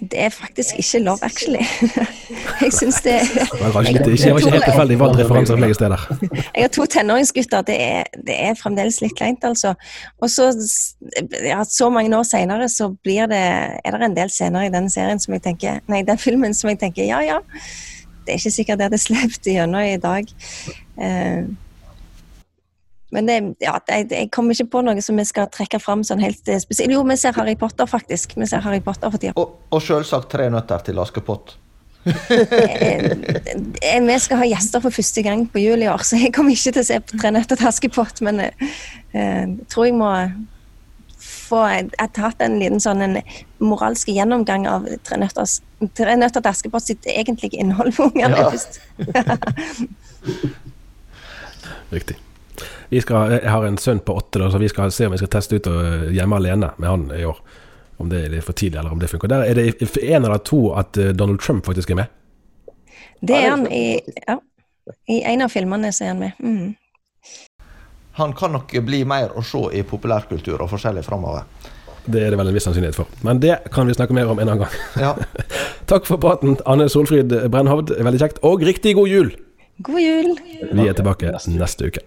Det 0.00 0.18
er 0.20 0.28
faktisk 0.28 0.76
ikke 0.78 0.98
Love 1.04 1.24
Actually. 1.24 1.64
jeg 2.64 2.72
syns 2.72 3.00
det 3.04 3.14
Det 3.32 3.74
var 3.74 3.80
ikke, 3.80 4.50
helt 4.50 4.64
tilfeldig 4.64 4.98
valgt 5.00 5.20
referanse 5.22 5.56
for 5.56 5.72
steder. 5.74 6.06
jeg 6.54 6.62
har 6.62 6.68
to 6.68 6.86
tenåringsgutter. 6.86 7.62
Det 7.62 7.76
er, 7.82 8.02
det 8.26 8.36
er 8.36 8.54
fremdeles 8.60 9.00
litt 9.00 9.16
kleint, 9.16 9.44
altså. 9.44 9.74
Og 10.20 10.30
så, 10.30 10.50
ja, 11.44 11.64
så 11.64 11.90
mange 11.90 12.18
år 12.18 12.22
seinere 12.28 12.68
så 12.68 12.90
blir 13.02 13.26
det, 13.26 13.42
er 13.84 13.90
det 13.96 14.02
en 14.04 14.16
del 14.16 14.30
scener 14.30 14.68
i 14.68 14.72
den 14.72 14.90
serien 14.90 15.20
som 15.20 15.34
jeg 15.34 15.42
tenker 15.42 15.80
Nei, 15.88 16.02
den 16.04 16.18
filmen 16.18 16.54
som 16.54 16.70
jeg 16.70 16.80
tenker 16.80 17.08
ja, 17.08 17.20
ja 17.24 17.40
det 18.26 18.34
er 18.34 18.40
ikke 18.40 18.50
sikkert 18.50 18.78
det 18.78 18.88
hadde 18.88 18.98
sluppet 19.06 19.46
gjennom 19.52 19.86
i 19.86 20.00
dag. 20.02 20.32
Uh, 20.98 21.46
men 23.14 23.28
det, 23.28 23.36
ja, 23.62 23.76
jeg, 23.88 24.08
jeg, 24.10 24.30
kommer 24.34 24.56
ikke 24.56 24.72
på 24.72 24.82
noe 24.86 25.02
som 25.04 25.18
vi 25.18 25.26
skal 25.28 25.46
trekke 25.54 25.78
fram 25.82 26.02
sånn 26.06 26.22
helt 26.24 26.48
eh, 26.50 26.58
spesielt. 26.62 26.92
Jo, 26.92 27.04
vi 27.06 27.16
ser 27.20 27.36
Harry 27.38 27.54
Potter, 27.58 27.86
faktisk. 27.86 28.34
Vi 28.34 28.48
ser 28.50 28.64
Harry 28.64 28.80
Potter 28.82 29.12
for 29.12 29.22
tida. 29.22 29.36
Og, 29.38 29.60
og 29.70 29.84
selvsagt 29.84 30.32
Tre 30.32 30.48
nøtter 30.50 30.82
til 30.88 30.98
Askepott. 31.02 31.54
Eh, 33.86 34.02
vi 34.02 34.16
skal 34.22 34.38
ha 34.38 34.46
gjester 34.46 34.80
for 34.82 34.90
første 34.94 35.22
gang 35.26 35.40
på 35.50 35.58
jul 35.62 35.82
i 35.82 35.88
år, 35.90 36.02
så 36.06 36.18
jeg 36.20 36.32
kommer 36.34 36.54
ikke 36.54 36.72
til 36.76 36.82
å 36.82 36.88
se 36.88 36.96
på 37.02 37.18
Tre 37.20 37.30
nøtter 37.34 37.56
til 37.58 37.70
Askepott. 37.70 38.16
Men 38.26 38.34
jeg 38.44 38.52
uh, 39.14 39.46
tror 39.70 39.84
jeg 39.88 39.96
må 39.98 40.10
få 41.26 41.60
Jeg 41.70 41.90
har 42.00 42.22
hatt 42.24 42.40
en 42.42 42.58
liten 42.58 42.80
sånn 42.82 43.04
en 43.04 43.16
moralsk 43.62 44.08
gjennomgang 44.10 44.66
av 44.70 44.80
Tre 45.06 45.16
nøtter, 45.22 45.46
tre 45.98 46.12
nøtter 46.18 46.40
til 46.42 46.50
Askepott 46.50 46.84
sitt 46.88 47.04
egentlige 47.10 47.60
innhold 47.62 47.90
for 47.96 48.04
ungene 48.10 48.38
ja. 48.42 48.46
først. 48.50 48.72
Riktig. 51.94 52.16
Skal, 53.02 53.36
jeg 53.36 53.52
har 53.52 53.66
en 53.66 53.78
sønn 53.80 54.02
på 54.04 54.16
åtte, 54.16 54.40
da, 54.42 54.50
så 54.52 54.60
vi 54.62 54.70
skal 54.72 54.94
se 54.94 55.08
om 55.08 55.14
vi 55.16 55.20
skal 55.20 55.32
teste 55.32 55.60
ut 55.60 55.70
å 55.70 55.76
hjemme 56.14 56.40
alene 56.40 56.72
med 56.76 56.90
han 56.90 57.06
i 57.16 57.24
år. 57.28 57.42
Om 58.02 58.10
det 58.12 58.26
er 58.28 58.44
for 58.44 58.56
tidlig, 58.56 58.78
eller 58.80 58.92
om 58.92 59.00
det 59.00 59.08
funker. 59.12 59.30
Der 59.32 59.46
er 59.46 59.56
det 59.56 59.86
en 60.02 60.24
eller 60.24 60.42
to 60.44 60.74
at 60.76 60.98
eh, 61.00 61.14
Donald 61.16 61.40
Trump 61.40 61.64
faktisk 61.64 61.94
er 61.94 62.02
med. 62.02 62.12
Det 63.24 63.38
er 63.38 63.48
han 63.48 63.64
i, 63.72 64.00
ja, 64.26 64.36
i 65.08 65.22
en 65.32 65.46
av 65.46 65.54
filmene, 65.54 65.88
så 65.96 66.04
er 66.04 66.12
han 66.12 66.26
med. 66.26 66.42
Mm 66.42 66.74
han 68.16 68.32
kan 68.32 68.52
nok 68.52 68.72
bli 68.80 69.02
mer 69.04 69.34
å 69.36 69.42
se 69.44 69.60
i 69.76 69.82
populærkultur 69.84 70.62
og 70.64 70.70
forskjellig 70.70 71.02
framover. 71.04 71.44
Det 72.06 72.22
er 72.22 72.32
det 72.32 72.38
vel 72.40 72.48
en 72.48 72.54
viss 72.56 72.64
sannsynlighet 72.64 72.96
for. 72.96 73.10
Men 73.26 73.42
det 73.42 73.58
kan 73.74 73.88
vi 73.88 73.96
snakke 73.96 74.16
mer 74.16 74.30
om 74.32 74.40
en 74.40 74.48
annen 74.48 74.62
gang. 74.62 74.76
Ja. 75.02 75.10
Takk 75.90 76.08
for 76.08 76.22
praten, 76.22 76.56
Anne 76.64 76.88
Solfrid 76.88 77.34
Brennhovd. 77.52 77.92
Veldig 77.92 78.22
kjekt. 78.22 78.40
Og 78.46 78.64
riktig 78.64 78.94
god 78.96 79.12
jul! 79.12 79.32
God 79.84 80.00
jul! 80.00 80.32
Vi 80.72 80.88
er 80.88 80.96
tilbake 80.96 81.34
neste 81.34 81.90
uke. 81.90 82.06